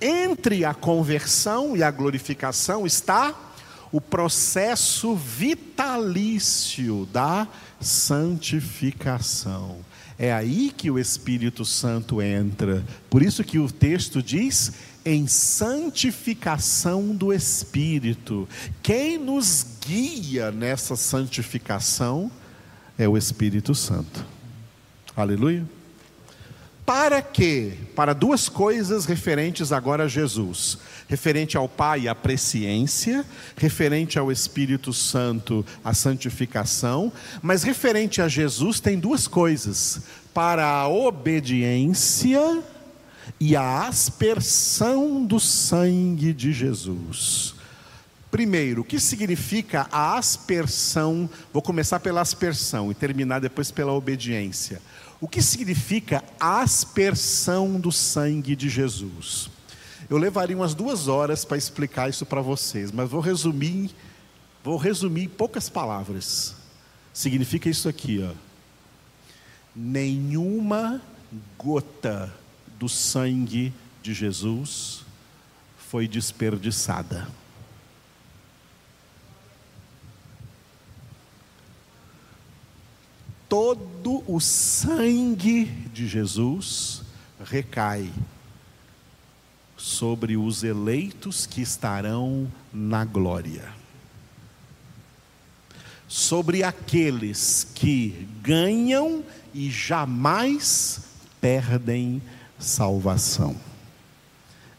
Entre 0.00 0.64
a 0.64 0.74
conversão 0.74 1.76
e 1.76 1.82
a 1.82 1.90
glorificação 1.90 2.86
está 2.86 3.34
o 3.92 4.00
processo 4.00 5.14
vitalício 5.14 7.08
da 7.12 7.46
santificação. 7.80 9.78
É 10.18 10.32
aí 10.32 10.70
que 10.76 10.90
o 10.90 10.98
Espírito 10.98 11.64
Santo 11.64 12.20
entra. 12.20 12.84
Por 13.08 13.22
isso 13.22 13.42
que 13.42 13.58
o 13.58 13.70
texto 13.70 14.22
diz: 14.22 14.72
em 15.04 15.26
santificação 15.26 17.14
do 17.14 17.32
Espírito. 17.32 18.48
Quem 18.82 19.18
nos 19.18 19.66
guia 19.86 20.50
nessa 20.50 20.94
santificação 20.94 22.30
é 22.98 23.08
o 23.08 23.16
Espírito 23.16 23.74
Santo. 23.74 24.24
Aleluia. 25.16 25.79
Para 26.90 27.22
quê? 27.22 27.74
Para 27.94 28.12
duas 28.12 28.48
coisas 28.48 29.04
referentes 29.04 29.70
agora 29.70 30.06
a 30.06 30.08
Jesus. 30.08 30.76
Referente 31.06 31.56
ao 31.56 31.68
Pai, 31.68 32.08
a 32.08 32.16
presciência, 32.16 33.24
referente 33.56 34.18
ao 34.18 34.32
Espírito 34.32 34.92
Santo, 34.92 35.64
a 35.84 35.94
santificação, 35.94 37.12
mas 37.40 37.62
referente 37.62 38.20
a 38.20 38.26
Jesus 38.26 38.80
tem 38.80 38.98
duas 38.98 39.28
coisas: 39.28 40.00
para 40.34 40.66
a 40.66 40.88
obediência 40.88 42.60
e 43.38 43.54
a 43.54 43.86
aspersão 43.86 45.24
do 45.24 45.38
sangue 45.38 46.32
de 46.32 46.52
Jesus. 46.52 47.54
Primeiro, 48.32 48.82
o 48.82 48.84
que 48.84 48.98
significa 48.98 49.86
a 49.92 50.18
aspersão? 50.18 51.30
Vou 51.52 51.62
começar 51.62 52.00
pela 52.00 52.20
aspersão 52.20 52.90
e 52.90 52.94
terminar 52.94 53.40
depois 53.40 53.70
pela 53.70 53.92
obediência. 53.92 54.82
O 55.20 55.28
que 55.28 55.42
significa 55.42 56.24
aspersão 56.38 57.78
do 57.78 57.92
sangue 57.92 58.56
de 58.56 58.68
Jesus? 58.70 59.50
Eu 60.08 60.16
levaria 60.16 60.56
umas 60.56 60.74
duas 60.74 61.08
horas 61.08 61.44
para 61.44 61.58
explicar 61.58 62.08
isso 62.08 62.24
para 62.24 62.40
vocês, 62.40 62.90
mas 62.90 63.08
vou 63.08 63.20
resumir, 63.20 63.90
vou 64.64 64.78
resumir 64.78 65.24
em 65.24 65.28
poucas 65.28 65.68
palavras. 65.68 66.54
Significa 67.12 67.68
isso 67.68 67.88
aqui, 67.88 68.20
ó. 68.22 68.32
Nenhuma 69.76 71.02
gota 71.58 72.32
do 72.78 72.88
sangue 72.88 73.72
de 74.02 74.14
Jesus 74.14 75.04
foi 75.76 76.08
desperdiçada. 76.08 77.28
Todo 83.50 84.22
o 84.28 84.38
sangue 84.38 85.64
de 85.92 86.06
Jesus 86.06 87.02
recai 87.44 88.08
sobre 89.76 90.36
os 90.36 90.62
eleitos 90.62 91.46
que 91.46 91.60
estarão 91.60 92.48
na 92.72 93.04
glória. 93.04 93.74
Sobre 96.06 96.62
aqueles 96.62 97.66
que 97.74 98.28
ganham 98.40 99.24
e 99.52 99.68
jamais 99.68 101.00
perdem 101.40 102.22
salvação. 102.56 103.56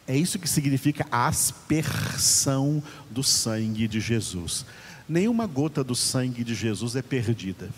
É 0.07 0.15
isso 0.15 0.39
que 0.39 0.47
significa 0.47 1.05
a 1.11 1.27
aspersão 1.27 2.81
do 3.09 3.21
sangue 3.21 3.85
de 3.85 3.99
Jesus. 3.99 4.65
Nenhuma 5.09 5.45
gota 5.45 5.83
do 5.83 5.93
sangue 5.93 6.41
de 6.41 6.55
Jesus 6.55 6.95
é 6.95 7.01
perdida. 7.01 7.69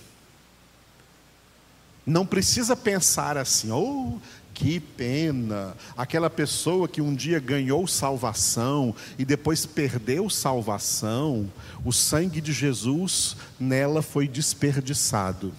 Não 2.06 2.26
precisa 2.26 2.76
pensar 2.76 3.38
assim, 3.38 3.72
oh, 3.72 4.18
que 4.54 4.80
pena, 4.80 5.76
aquela 5.98 6.30
pessoa 6.30 6.88
que 6.88 7.02
um 7.02 7.16
dia 7.16 7.40
ganhou 7.40 7.88
salvação 7.88 8.96
e 9.18 9.26
depois 9.26 9.66
perdeu 9.66 10.30
salvação, 10.30 11.52
o 11.84 11.92
sangue 11.92 12.42
de 12.42 12.52
Jesus 12.52 13.36
nela 13.60 14.02
foi 14.02 14.28
desperdiçado. 14.28 15.54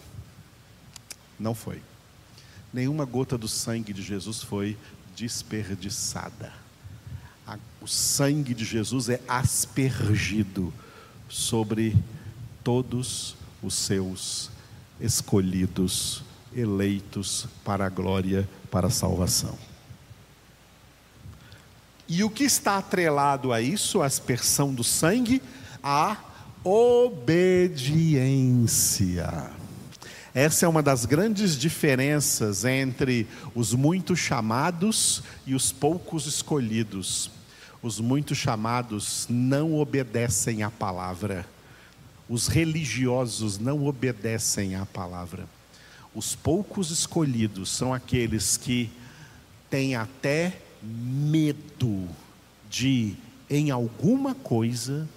Não 1.39 1.55
foi 1.55 1.81
nenhuma 2.75 3.05
gota 3.05 3.39
do 3.39 3.47
sangue 3.47 3.93
de 3.93 4.03
Jesus 4.03 4.43
foi 4.43 4.77
desperdiçada. 5.15 6.53
O 7.81 7.87
sangue 7.87 8.53
de 8.53 8.65
Jesus 8.65 9.09
é 9.09 9.21
aspergido 9.29 10.75
sobre 11.29 11.97
todos 12.65 13.37
os 13.63 13.75
seus 13.75 14.51
escolhidos, 15.01 16.25
eleitos 16.57 17.47
para 17.65 17.87
a 17.87 17.89
glória, 17.89 18.49
para 18.71 18.87
a 18.89 18.91
salvação. 18.91 19.57
E 22.09 22.23
o 22.23 22.31
que 22.31 22.45
está 22.45 22.79
atrelado 22.79 23.53
a 23.53 23.61
isso, 23.61 24.03
a 24.03 24.07
aspersão 24.07 24.75
do 24.75 24.85
sangue? 24.85 25.43
A 25.83 26.17
obediência. 26.63 27.75
Essa 30.35 30.67
é 30.67 30.69
uma 30.69 30.83
das 30.83 31.05
grandes 31.07 31.57
diferenças 31.57 32.65
entre 32.65 33.27
os 33.55 33.73
muitos 33.73 34.19
chamados 34.19 35.23
e 35.47 35.55
os 35.55 35.71
poucos 35.71 36.27
escolhidos. 36.27 37.31
Os 37.81 38.01
muitos 38.01 38.39
chamados 38.39 39.27
não 39.31 39.75
obedecem 39.79 40.63
à 40.63 40.71
palavra. 40.71 41.47
Os 42.29 42.49
religiosos 42.49 43.59
não 43.59 43.87
obedecem 43.87 44.75
à 44.75 44.85
palavra. 44.85 45.47
Os 46.15 46.35
poucos 46.35 46.91
escolhidos 46.91 47.71
são 47.71 47.93
aqueles 47.93 48.57
que 48.57 48.91
têm 49.69 49.97
até 49.97 50.61
medo 50.83 52.09
de, 52.71 53.17
em 53.51 53.71
alguma 53.71 54.35
coisa, 54.35 55.09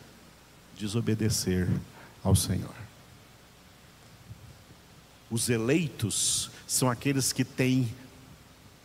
desobedecer 0.78 1.70
ao 2.24 2.36
Senhor. 2.36 2.74
Os 5.30 5.50
eleitos 5.50 6.50
são 6.66 6.90
aqueles 6.90 7.32
que 7.32 7.44
têm 7.44 7.94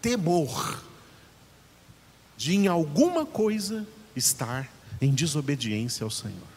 temor 0.02 0.82
de, 2.36 2.54
em 2.54 2.66
alguma 2.66 3.24
coisa, 3.24 3.86
estar 4.14 4.68
em 5.00 5.14
desobediência 5.14 6.04
ao 6.04 6.10
Senhor. 6.10 6.51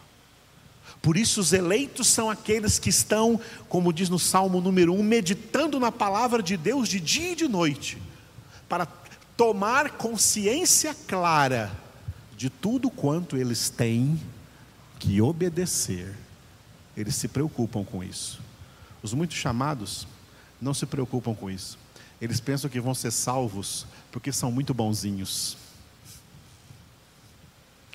Por 1.06 1.16
isso, 1.16 1.40
os 1.40 1.52
eleitos 1.52 2.08
são 2.08 2.28
aqueles 2.28 2.80
que 2.80 2.88
estão, 2.88 3.40
como 3.68 3.92
diz 3.92 4.08
no 4.08 4.18
Salmo 4.18 4.60
número 4.60 4.92
1, 4.92 5.04
meditando 5.04 5.78
na 5.78 5.92
palavra 5.92 6.42
de 6.42 6.56
Deus 6.56 6.88
de 6.88 6.98
dia 6.98 7.30
e 7.30 7.36
de 7.36 7.46
noite, 7.46 8.02
para 8.68 8.86
tomar 9.36 9.90
consciência 9.90 10.96
clara 11.06 11.70
de 12.36 12.50
tudo 12.50 12.90
quanto 12.90 13.36
eles 13.36 13.70
têm 13.70 14.20
que 14.98 15.22
obedecer. 15.22 16.12
Eles 16.96 17.14
se 17.14 17.28
preocupam 17.28 17.84
com 17.84 18.02
isso. 18.02 18.40
Os 19.00 19.14
muitos 19.14 19.36
chamados 19.36 20.08
não 20.60 20.74
se 20.74 20.86
preocupam 20.86 21.36
com 21.36 21.48
isso. 21.48 21.78
Eles 22.20 22.40
pensam 22.40 22.68
que 22.68 22.80
vão 22.80 22.96
ser 22.96 23.12
salvos 23.12 23.86
porque 24.10 24.32
são 24.32 24.50
muito 24.50 24.74
bonzinhos. 24.74 25.56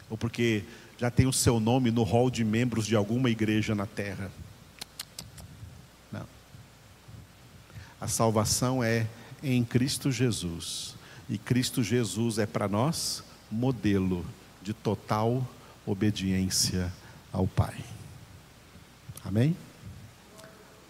Ou 0.10 0.17
porque 0.17 0.63
já 1.02 1.10
tem 1.10 1.26
o 1.26 1.34
seu 1.34 1.60
nome 1.60 1.90
no 1.90 2.04
hall 2.04 2.30
de 2.30 2.44
membros 2.44 2.86
de 2.86 2.96
alguma 2.96 3.32
igreja 3.32 3.74
na 3.74 3.88
terra. 3.88 4.32
Não. 6.12 6.28
A 8.00 8.08
salvação 8.08 8.84
é 8.84 9.08
em 9.42 9.64
Cristo 9.64 10.12
Jesus. 10.12 10.94
E 11.28 11.40
Cristo 11.40 11.82
Jesus 11.82 12.38
é 12.38 12.46
para 12.46 12.68
nós 12.68 13.24
modelo 13.50 14.24
de 14.62 14.76
total 14.76 15.44
obediência 15.88 16.94
ao 17.34 17.48
Pai. 17.48 17.84
Amém? 19.26 19.58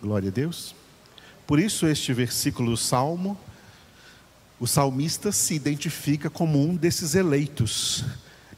Glória 0.02 0.28
a 0.28 0.34
Deus. 0.34 0.76
Por 1.48 1.58
isso, 1.58 1.88
este 1.88 2.12
versículo 2.12 2.72
do 2.72 2.78
Salmo, 2.78 3.40
o 4.60 4.68
salmista 4.68 5.32
se 5.32 5.54
identifica 5.54 6.30
como 6.30 6.62
um 6.62 6.76
desses 6.76 7.16
eleitos 7.16 8.04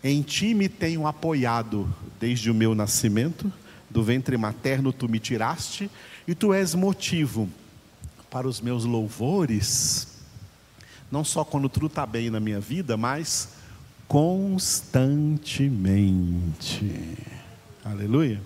em 0.03 0.21
ti 0.21 0.53
me 0.53 0.67
tenho 0.67 1.07
apoiado 1.07 1.91
desde 2.19 2.51
o 2.51 2.53
meu 2.53 2.75
nascimento, 2.75 3.51
do 3.89 4.03
ventre 4.03 4.35
materno 4.37 4.91
tu 4.91 5.07
me 5.07 5.19
tiraste, 5.19 5.89
e 6.27 6.35
tu 6.35 6.53
és 6.53 6.75
motivo 6.75 7.49
para 8.29 8.47
os 8.47 8.59
meus 8.59 8.83
louvores, 8.85 10.07
não 11.11 11.23
só 11.23 11.45
quando 11.45 11.69
tudo 11.69 11.85
está 11.85 12.05
bem 12.05 12.29
na 12.29 12.39
minha 12.39 12.59
vida, 12.59 12.97
mas 12.97 13.49
constantemente. 14.07 16.91
Aleluia. 17.85 18.41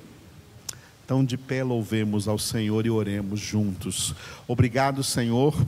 Então, 1.05 1.23
de 1.23 1.37
pé, 1.37 1.63
louvemos 1.63 2.27
ao 2.27 2.37
Senhor 2.37 2.85
e 2.85 2.89
oremos 2.89 3.39
juntos. 3.39 4.13
Obrigado, 4.45 5.01
Senhor, 5.03 5.65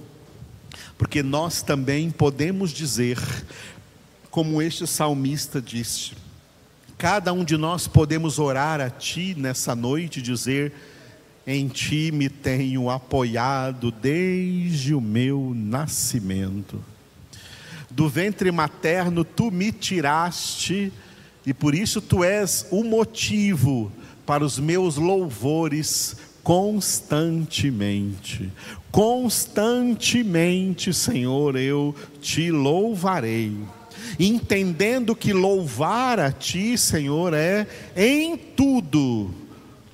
porque 0.97 1.23
nós 1.23 1.61
também 1.61 2.11
podemos 2.11 2.71
dizer 2.71 3.17
como 4.39 4.61
este 4.61 4.87
salmista 4.87 5.61
disse. 5.61 6.13
Cada 6.97 7.33
um 7.33 7.43
de 7.43 7.57
nós 7.57 7.89
podemos 7.89 8.39
orar 8.39 8.79
a 8.79 8.89
Ti 8.89 9.35
nessa 9.37 9.75
noite 9.75 10.21
dizer: 10.21 10.71
Em 11.45 11.67
Ti 11.67 12.09
me 12.13 12.29
tenho 12.29 12.89
apoiado 12.89 13.91
desde 13.91 14.95
o 14.95 15.01
meu 15.01 15.51
nascimento. 15.53 16.81
Do 17.91 18.07
ventre 18.07 18.49
materno 18.49 19.25
Tu 19.25 19.51
me 19.51 19.73
tiraste, 19.73 20.93
e 21.45 21.53
por 21.53 21.75
isso 21.75 21.99
Tu 21.99 22.23
és 22.23 22.65
o 22.71 22.81
motivo 22.81 23.91
para 24.25 24.45
os 24.45 24.57
meus 24.57 24.95
louvores 24.95 26.15
constantemente. 26.43 28.49
Constantemente, 28.89 30.93
Senhor, 30.93 31.57
eu 31.57 31.93
te 32.21 32.49
louvarei 32.51 33.53
entendendo 34.19 35.15
que 35.15 35.31
louvar 35.31 36.19
a 36.19 36.31
Ti, 36.31 36.77
Senhor, 36.77 37.33
é 37.33 37.65
em 37.95 38.35
tudo 38.35 39.48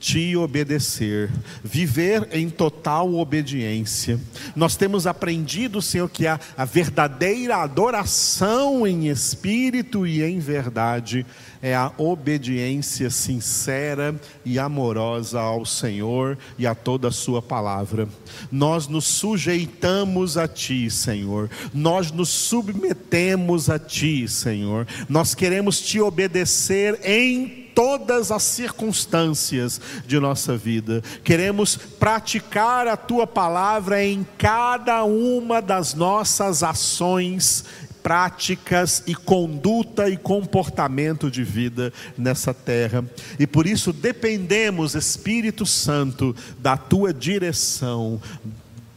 te 0.06 0.38
obedecer, 0.38 1.32
viver 1.64 2.30
em 2.32 2.48
total 2.48 3.16
obediência. 3.16 4.20
Nós 4.56 4.76
temos 4.76 5.08
aprendido, 5.08 5.82
Senhor, 5.82 6.08
que 6.08 6.28
a, 6.28 6.40
a 6.56 6.64
verdadeira 6.64 7.58
adoração 7.58 8.86
em 8.86 9.08
espírito 9.08 10.06
e 10.06 10.22
em 10.22 10.38
verdade 10.38 11.26
é 11.60 11.74
a 11.74 11.92
obediência 11.98 13.10
sincera 13.10 14.14
e 14.46 14.60
amorosa 14.60 15.40
ao 15.40 15.66
Senhor 15.66 16.38
e 16.56 16.68
a 16.68 16.76
toda 16.76 17.08
a 17.08 17.12
Sua 17.12 17.42
palavra. 17.42 18.08
Nós 18.52 18.88
nos 18.88 19.06
sujeitamos 19.06 20.38
a 20.38 20.48
Ti, 20.48 20.88
Senhor, 20.88 21.50
nós 21.74 22.12
nos 22.12 22.30
submetemos 22.30 23.72
a 23.72 23.80
Ti, 23.80 24.28
Senhor, 24.28 24.86
nós 25.10 25.34
queremos 25.34 25.82
Te 25.82 26.00
obedecer 26.00 27.00
em 27.04 27.65
todas 27.76 28.32
as 28.32 28.42
circunstâncias 28.42 29.82
de 30.08 30.18
nossa 30.18 30.56
vida. 30.56 31.04
Queremos 31.24 31.76
praticar 31.76 32.88
a 32.88 32.96
tua 32.96 33.28
palavra 33.28 34.04
em 34.04 34.26
cada 34.38 35.04
uma 35.04 35.62
das 35.62 35.94
nossas 35.94 36.64
ações 36.64 37.66
práticas 38.02 39.04
e 39.08 39.16
conduta 39.16 40.08
e 40.08 40.16
comportamento 40.16 41.30
de 41.30 41.44
vida 41.44 41.92
nessa 42.16 42.54
terra. 42.54 43.04
E 43.40 43.48
por 43.48 43.66
isso 43.66 43.92
dependemos, 43.92 44.94
Espírito 44.94 45.66
Santo, 45.66 46.36
da 46.60 46.78
tua 46.78 47.12
direção. 47.12 48.22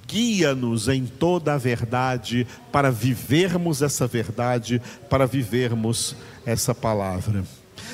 Guia-nos 0.06 0.88
em 0.88 1.06
toda 1.06 1.54
a 1.54 1.58
verdade 1.58 2.46
para 2.70 2.90
vivermos 2.90 3.80
essa 3.80 4.06
verdade, 4.06 4.80
para 5.08 5.26
vivermos 5.26 6.14
essa 6.44 6.74
palavra. 6.74 7.44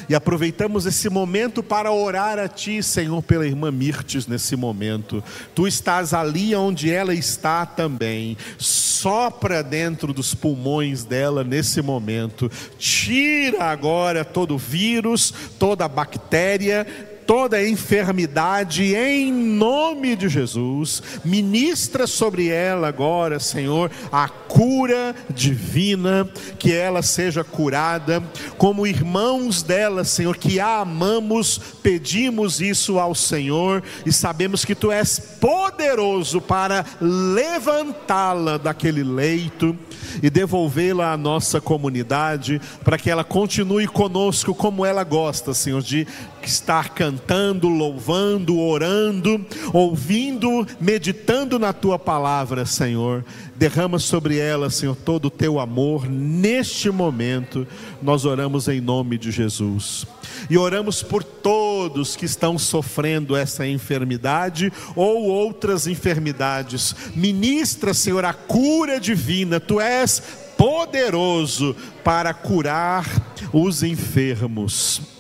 E 0.08 0.14
aproveitamos 0.14 0.86
esse 0.86 1.08
momento 1.08 1.62
para 1.62 1.90
orar 1.92 2.38
a 2.38 2.48
Ti, 2.48 2.82
Senhor, 2.82 3.22
pela 3.22 3.46
irmã 3.46 3.70
Mirtes 3.70 4.26
nesse 4.26 4.56
momento. 4.56 5.22
Tu 5.54 5.66
estás 5.66 6.12
ali 6.12 6.54
onde 6.54 6.90
ela 6.90 7.14
está 7.14 7.64
também. 7.64 8.36
Sopra 8.58 9.62
dentro 9.62 10.12
dos 10.12 10.34
pulmões 10.34 11.04
dela 11.04 11.44
nesse 11.44 11.80
momento. 11.80 12.50
Tira 12.78 13.64
agora 13.64 14.24
todo 14.24 14.58
vírus, 14.58 15.32
toda 15.58 15.88
bactéria, 15.88 16.86
toda 17.26 17.66
enfermidade 17.66 18.94
em 18.94 19.32
nome 19.32 20.16
de 20.16 20.28
Jesus. 20.28 21.02
Ministra 21.24 22.06
sobre 22.06 22.48
ela 22.48 22.88
agora, 22.88 23.40
Senhor, 23.40 23.90
a 24.12 24.28
cura 24.28 25.14
divina, 25.30 26.28
que 26.58 26.72
ela 26.72 27.02
seja 27.02 27.42
curada. 27.42 28.22
Como 28.56 28.86
irmãos 28.86 29.62
dela, 29.62 30.04
Senhor, 30.04 30.36
que 30.36 30.60
a 30.60 30.80
amamos, 30.80 31.58
pedimos 31.82 32.60
isso 32.60 32.98
ao 32.98 33.14
Senhor 33.14 33.82
e 34.04 34.12
sabemos 34.12 34.64
que 34.64 34.74
tu 34.74 34.92
és 34.92 35.18
poderoso 35.18 36.40
para 36.40 36.84
levantá-la 37.00 38.58
daquele 38.58 39.02
leito 39.02 39.76
e 40.22 40.30
devolvê-la 40.30 41.12
à 41.12 41.16
nossa 41.16 41.60
comunidade, 41.60 42.60
para 42.82 42.98
que 42.98 43.10
ela 43.10 43.24
continue 43.24 43.86
conosco 43.86 44.54
como 44.54 44.84
ela 44.84 45.02
gosta, 45.04 45.54
Senhor, 45.54 45.82
de 45.82 46.06
estar 46.44 46.90
cantando, 46.94 47.68
louvando, 47.68 48.58
orando, 48.58 49.44
ouvindo, 49.72 50.66
meditando 50.80 51.58
na 51.58 51.72
tua 51.72 51.98
palavra, 51.98 52.66
Senhor. 52.66 53.24
Derrama 53.56 53.98
sobre 53.98 54.38
ela, 54.38 54.68
Senhor, 54.70 54.96
todo 54.96 55.26
o 55.26 55.30
teu 55.30 55.60
amor 55.60 56.08
neste 56.08 56.90
momento. 56.90 57.66
Nós 58.02 58.24
oramos 58.24 58.68
em 58.68 58.80
nome 58.80 59.16
de 59.16 59.30
Jesus. 59.30 60.06
E 60.50 60.58
oramos 60.58 61.02
por 61.02 61.22
todos 61.22 62.16
que 62.16 62.24
estão 62.24 62.58
sofrendo 62.58 63.36
essa 63.36 63.66
enfermidade 63.66 64.72
ou 64.96 65.24
outras 65.24 65.86
enfermidades. 65.86 66.94
Ministra, 67.14 67.94
Senhor, 67.94 68.24
a 68.24 68.32
cura 68.32 68.98
divina. 68.98 69.60
Tu 69.60 69.80
és 69.80 70.22
poderoso 70.56 71.76
para 72.02 72.34
curar 72.34 73.06
os 73.52 73.82
enfermos. 73.82 75.13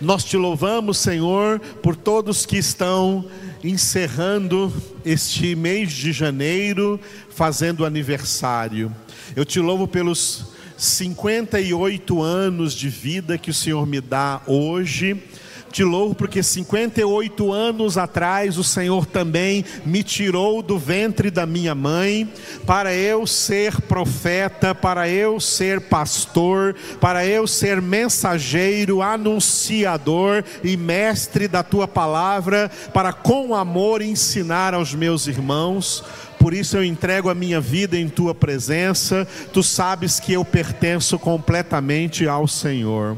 Nós 0.00 0.24
te 0.24 0.36
louvamos, 0.36 0.98
Senhor, 0.98 1.60
por 1.82 1.96
todos 1.96 2.46
que 2.46 2.56
estão 2.56 3.26
encerrando 3.62 4.72
este 5.04 5.54
mês 5.54 5.92
de 5.92 6.12
janeiro, 6.12 7.00
fazendo 7.30 7.84
aniversário. 7.84 8.94
Eu 9.34 9.44
te 9.44 9.60
louvo 9.60 9.88
pelos 9.88 10.46
58 10.76 12.22
anos 12.22 12.74
de 12.74 12.88
vida 12.88 13.38
que 13.38 13.50
o 13.50 13.54
Senhor 13.54 13.86
me 13.86 14.00
dá 14.00 14.42
hoje 14.46 15.22
te 15.70 15.84
louvo 15.84 16.14
porque 16.14 16.42
58 16.42 17.52
anos 17.52 17.98
atrás 17.98 18.58
o 18.58 18.64
Senhor 18.64 19.06
também 19.06 19.64
me 19.84 20.02
tirou 20.02 20.62
do 20.62 20.78
ventre 20.78 21.30
da 21.30 21.46
minha 21.46 21.74
mãe 21.74 22.30
para 22.64 22.94
eu 22.94 23.26
ser 23.26 23.80
profeta, 23.82 24.74
para 24.74 25.08
eu 25.08 25.38
ser 25.38 25.80
pastor, 25.82 26.74
para 27.00 27.26
eu 27.26 27.46
ser 27.46 27.80
mensageiro, 27.82 29.02
anunciador 29.02 30.42
e 30.62 30.76
mestre 30.76 31.46
da 31.48 31.62
tua 31.62 31.86
palavra, 31.86 32.70
para 32.92 33.12
com 33.12 33.54
amor 33.54 34.02
ensinar 34.02 34.74
aos 34.74 34.94
meus 34.94 35.26
irmãos 35.26 36.04
por 36.38 36.54
isso 36.54 36.76
eu 36.76 36.84
entrego 36.84 37.28
a 37.28 37.34
minha 37.34 37.60
vida 37.60 37.96
em 37.96 38.08
tua 38.08 38.34
presença. 38.34 39.26
Tu 39.52 39.62
sabes 39.62 40.20
que 40.20 40.32
eu 40.32 40.44
pertenço 40.44 41.18
completamente 41.18 42.28
ao 42.28 42.46
Senhor. 42.46 43.16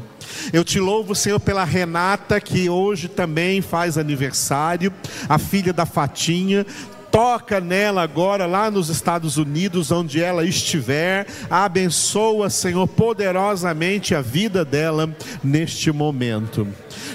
Eu 0.53 0.63
te 0.63 0.79
louvo, 0.79 1.15
Senhor, 1.15 1.39
pela 1.39 1.63
Renata, 1.63 2.39
que 2.39 2.69
hoje 2.69 3.07
também 3.07 3.61
faz 3.61 3.97
aniversário, 3.97 4.93
a 5.27 5.37
filha 5.37 5.73
da 5.73 5.85
Fatinha 5.85 6.65
toca 7.11 7.59
nela 7.59 8.01
agora, 8.01 8.45
lá 8.45 8.69
nos 8.71 8.89
Estados 8.89 9.37
Unidos, 9.37 9.91
onde 9.91 10.21
ela 10.21 10.45
estiver, 10.45 11.27
abençoa, 11.49 12.49
Senhor, 12.49 12.87
poderosamente 12.87 14.15
a 14.15 14.21
vida 14.21 14.63
dela 14.63 15.09
neste 15.43 15.91
momento. 15.91 16.67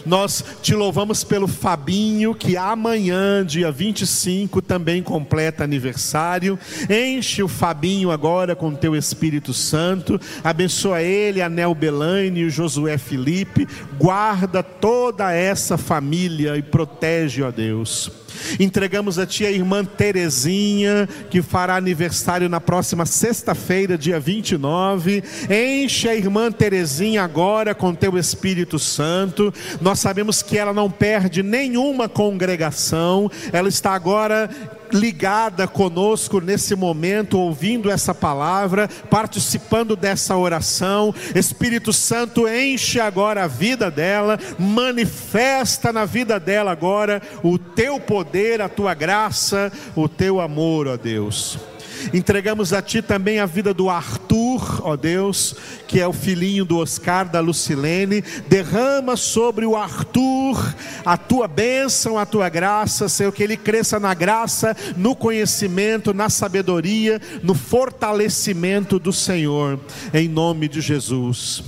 Nós 0.04 0.44
te 0.62 0.74
louvamos 0.74 1.24
pelo 1.24 1.48
Fabinho, 1.48 2.34
que 2.34 2.56
amanhã, 2.56 3.44
dia 3.44 3.70
25, 3.70 4.60
também 4.60 5.02
completa 5.02 5.64
aniversário. 5.64 6.58
Enche 6.90 7.42
o 7.42 7.48
Fabinho 7.48 8.10
agora 8.10 8.54
com 8.54 8.74
teu 8.74 8.94
Espírito 8.94 9.54
Santo. 9.54 10.20
Abençoa 10.42 11.02
ele, 11.02 11.40
a 11.40 11.48
Nel 11.48 11.74
Belaine 11.74 12.40
e 12.40 12.44
o 12.44 12.50
Josué 12.50 12.98
Felipe. 12.98 13.66
Guarda 13.98 14.62
toda 14.62 15.32
essa 15.32 15.78
família 15.78 16.56
e 16.56 16.62
protege, 16.62 17.42
ó 17.42 17.50
Deus. 17.50 18.23
Entregamos 18.58 19.18
a 19.18 19.26
ti 19.26 19.44
a 19.44 19.50
irmã 19.50 19.84
Terezinha, 19.84 21.08
que 21.30 21.42
fará 21.42 21.76
aniversário 21.76 22.48
na 22.48 22.60
próxima 22.60 23.06
sexta-feira, 23.06 23.98
dia 23.98 24.20
29. 24.20 25.22
Enche 25.50 26.08
a 26.08 26.14
irmã 26.14 26.50
Terezinha 26.50 27.22
agora 27.22 27.74
com 27.74 27.94
teu 27.94 28.16
Espírito 28.18 28.78
Santo. 28.78 29.52
Nós 29.80 29.98
sabemos 29.98 30.42
que 30.42 30.58
ela 30.58 30.72
não 30.72 30.90
perde 30.90 31.42
nenhuma 31.42 32.08
congregação, 32.08 33.30
ela 33.52 33.68
está 33.68 33.92
agora 33.92 34.48
ligada 34.94 35.66
conosco 35.66 36.40
nesse 36.40 36.76
momento, 36.76 37.38
ouvindo 37.38 37.90
essa 37.90 38.14
palavra, 38.14 38.88
participando 39.10 39.96
dessa 39.96 40.36
oração. 40.36 41.12
Espírito 41.34 41.92
Santo, 41.92 42.48
enche 42.48 43.00
agora 43.00 43.44
a 43.44 43.48
vida 43.48 43.90
dela, 43.90 44.38
manifesta 44.58 45.92
na 45.92 46.04
vida 46.04 46.38
dela 46.38 46.70
agora 46.70 47.20
o 47.42 47.58
teu 47.58 47.98
poder, 47.98 48.62
a 48.62 48.68
tua 48.68 48.94
graça, 48.94 49.72
o 49.96 50.08
teu 50.08 50.40
amor, 50.40 50.86
ó 50.86 50.96
Deus. 50.96 51.73
Entregamos 52.12 52.72
a 52.72 52.82
Ti 52.82 53.02
também 53.02 53.38
a 53.38 53.46
vida 53.46 53.72
do 53.72 53.88
Arthur, 53.88 54.80
ó 54.82 54.96
Deus, 54.96 55.56
que 55.86 56.00
é 56.00 56.06
o 56.06 56.12
filhinho 56.12 56.64
do 56.64 56.78
Oscar, 56.78 57.28
da 57.28 57.40
Lucilene. 57.40 58.22
Derrama 58.48 59.16
sobre 59.16 59.64
o 59.64 59.76
Arthur 59.76 60.74
a 61.04 61.16
Tua 61.16 61.46
bênção, 61.46 62.18
a 62.18 62.26
Tua 62.26 62.48
graça, 62.48 63.08
Senhor, 63.08 63.32
que 63.32 63.42
ele 63.42 63.56
cresça 63.56 64.00
na 64.00 64.14
graça, 64.14 64.76
no 64.96 65.14
conhecimento, 65.14 66.14
na 66.14 66.28
sabedoria, 66.28 67.20
no 67.42 67.54
fortalecimento 67.54 68.98
do 68.98 69.12
Senhor, 69.12 69.78
em 70.12 70.28
nome 70.28 70.68
de 70.68 70.80
Jesus. 70.80 71.62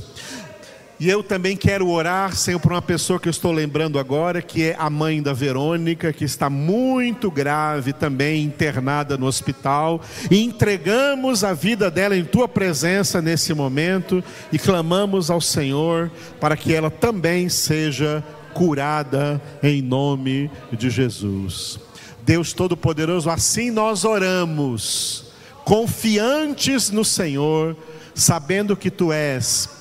E 0.98 1.10
eu 1.10 1.22
também 1.22 1.54
quero 1.58 1.90
orar, 1.90 2.34
Senhor, 2.34 2.58
por 2.58 2.72
uma 2.72 2.80
pessoa 2.80 3.20
que 3.20 3.28
eu 3.28 3.30
estou 3.30 3.52
lembrando 3.52 3.98
agora, 3.98 4.40
que 4.40 4.62
é 4.62 4.76
a 4.78 4.88
mãe 4.88 5.20
da 5.22 5.34
Verônica, 5.34 6.10
que 6.10 6.24
está 6.24 6.48
muito 6.48 7.30
grave, 7.30 7.92
também 7.92 8.42
internada 8.42 9.18
no 9.18 9.26
hospital. 9.26 10.00
E 10.30 10.42
entregamos 10.42 11.44
a 11.44 11.52
vida 11.52 11.90
dela 11.90 12.16
em 12.16 12.24
tua 12.24 12.48
presença 12.48 13.20
nesse 13.20 13.52
momento 13.52 14.24
e 14.50 14.58
clamamos 14.58 15.30
ao 15.30 15.40
Senhor 15.40 16.10
para 16.40 16.56
que 16.56 16.72
ela 16.72 16.90
também 16.90 17.50
seja 17.50 18.24
curada 18.54 19.40
em 19.62 19.82
nome 19.82 20.50
de 20.72 20.88
Jesus. 20.88 21.78
Deus 22.22 22.54
Todo-Poderoso, 22.54 23.28
assim 23.28 23.70
nós 23.70 24.02
oramos, 24.02 25.26
confiantes 25.62 26.90
no 26.90 27.04
Senhor, 27.04 27.76
sabendo 28.14 28.74
que 28.74 28.90
tu 28.90 29.12
és 29.12 29.75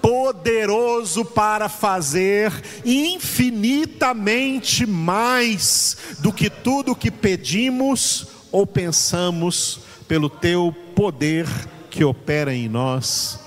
poderoso 0.00 1.24
para 1.24 1.68
fazer 1.68 2.52
infinitamente 2.84 4.86
mais 4.86 5.96
do 6.20 6.32
que 6.32 6.48
tudo 6.48 6.96
que 6.96 7.10
pedimos 7.10 8.26
ou 8.50 8.66
pensamos, 8.66 9.80
pelo 10.06 10.30
teu 10.30 10.74
poder 10.94 11.46
que 11.90 12.04
opera 12.04 12.54
em 12.54 12.68
nós, 12.68 13.40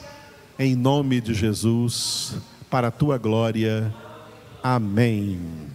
em 0.60 0.76
nome 0.76 1.20
de 1.20 1.34
Jesus, 1.34 2.36
para 2.70 2.90
a 2.90 2.92
tua 2.92 3.18
glória. 3.18 3.92
Amém. 4.62 5.71